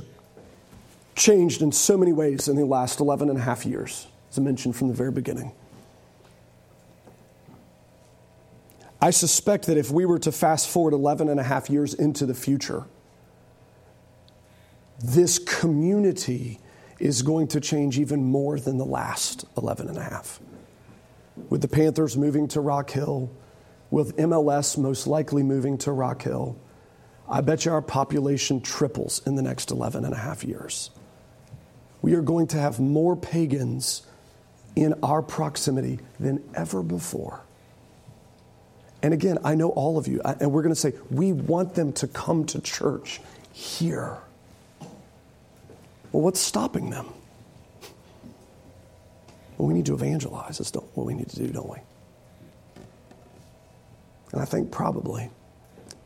changed 1.16 1.62
in 1.62 1.72
so 1.72 1.98
many 1.98 2.12
ways 2.12 2.48
in 2.48 2.56
the 2.56 2.66
last 2.66 3.00
11 3.00 3.30
and 3.30 3.38
a 3.38 3.42
half 3.42 3.66
years, 3.66 4.08
as 4.32 4.40
I 4.40 4.42
mentioned 4.42 4.76
from 4.76 4.88
the 4.88 4.94
very 4.94 5.12
beginning. 5.12 5.52
I 9.02 9.10
suspect 9.12 9.68
that 9.68 9.78
if 9.78 9.92
we 9.92 10.06
were 10.06 10.20
to 10.20 10.32
fast 10.32 10.70
forward 10.70 10.94
11 10.94 11.30
and 11.30 11.40
a 11.40 11.44
half 11.44 11.70
years 11.70 11.94
into 11.94 12.26
the 12.26 12.34
future, 12.34 12.86
this 15.04 15.40
community 15.40 16.60
is 17.00 17.22
going 17.22 17.48
to 17.50 17.60
change 17.60 18.00
even 18.00 18.24
more 18.24 18.60
than 18.60 18.78
the 18.78 18.86
last 18.86 19.46
11 19.58 19.90
and 19.90 19.98
a 19.98 20.04
half. 20.04 20.40
With 21.50 21.62
the 21.62 21.68
Panthers 21.68 22.16
moving 22.16 22.48
to 22.50 22.62
Rock 22.62 22.90
Hill, 22.90 23.30
with 23.92 24.16
MLS 24.18 24.78
most 24.78 25.06
likely 25.06 25.44
moving 25.44 25.78
to 25.80 25.92
Rock 25.92 26.22
Hill, 26.22 26.58
I 27.28 27.42
bet 27.42 27.66
you 27.66 27.74
our 27.74 27.82
population 27.82 28.62
triples 28.62 29.22
in 29.26 29.36
the 29.36 29.42
next 29.42 29.72
11 29.72 30.06
and 30.06 30.14
a 30.14 30.18
half 30.18 30.44
years. 30.44 30.92
We 32.02 32.14
are 32.14 32.22
going 32.22 32.48
to 32.48 32.58
have 32.58 32.80
more 32.80 33.16
pagans 33.16 34.04
in 34.76 34.94
our 35.02 35.22
proximity 35.22 36.00
than 36.20 36.44
ever 36.54 36.84
before. 36.84 37.42
And 39.06 39.14
again, 39.14 39.38
I 39.44 39.54
know 39.54 39.70
all 39.70 40.00
of 40.00 40.08
you, 40.08 40.20
and 40.26 40.52
we're 40.52 40.64
going 40.64 40.74
to 40.74 40.82
say, 40.82 40.94
we 41.12 41.32
want 41.32 41.76
them 41.76 41.94
to 41.94 42.08
come 42.08 42.44
to 42.46 42.60
church 42.60 43.22
here. 43.54 44.18
Well, 46.12 46.24
what's 46.24 46.40
stopping 46.40 46.90
them? 46.90 47.06
Well, 49.60 49.68
we 49.68 49.76
need 49.76 49.86
to 49.86 49.94
evangelize. 49.94 50.58
That's 50.58 50.74
what 50.74 51.06
we 51.06 51.14
need 51.14 51.30
to 51.30 51.36
do, 51.36 51.50
don't 51.50 51.70
we? 51.70 51.78
And 54.32 54.42
I 54.42 54.46
think 54.46 54.72
probably 54.72 55.30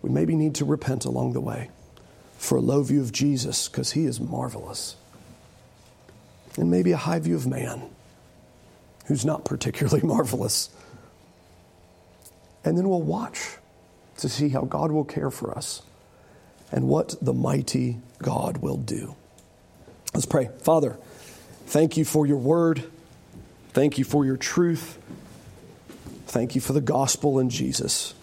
we 0.02 0.10
maybe 0.10 0.36
need 0.36 0.56
to 0.56 0.66
repent 0.66 1.06
along 1.06 1.32
the 1.32 1.40
way 1.40 1.70
for 2.38 2.58
a 2.58 2.62
low 2.62 2.84
view 2.84 3.00
of 3.00 3.14
Jesus 3.14 3.70
because 3.70 3.94
he 3.94 4.04
is 4.04 4.20
marvelous. 4.20 4.98
And 6.58 6.70
maybe 6.70 6.92
a 6.92 6.98
high 6.98 7.20
view 7.20 7.38
of 7.38 7.48
man 7.48 7.82
who's 9.06 9.24
not 9.24 9.46
particularly 9.46 10.02
marvelous. 10.06 10.70
And 12.64 12.78
then 12.78 12.90
we'll 12.90 13.02
watch 13.02 13.58
to 14.18 14.30
see 14.30 14.50
how 14.50 14.62
God 14.62 14.92
will 14.92 15.06
care 15.06 15.32
for 15.32 15.58
us 15.58 15.82
and 16.72 16.88
what 16.88 17.16
the 17.22 17.34
mighty 17.34 17.98
God 18.22 18.58
will 18.58 18.78
do. 18.78 19.16
Let's 20.14 20.26
pray. 20.26 20.50
Father, 20.62 20.98
thank 21.68 21.98
you 21.98 22.06
for 22.06 22.26
your 22.26 22.38
word. 22.38 22.84
Thank 23.74 23.98
you 23.98 24.04
for 24.04 24.26
your 24.26 24.38
truth. 24.38 24.98
Thank 26.28 26.56
you 26.56 26.62
for 26.62 26.74
the 26.74 26.82
gospel 26.82 27.40
in 27.40 27.50
Jesus. 27.50 28.14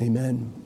Amen. 0.00 0.61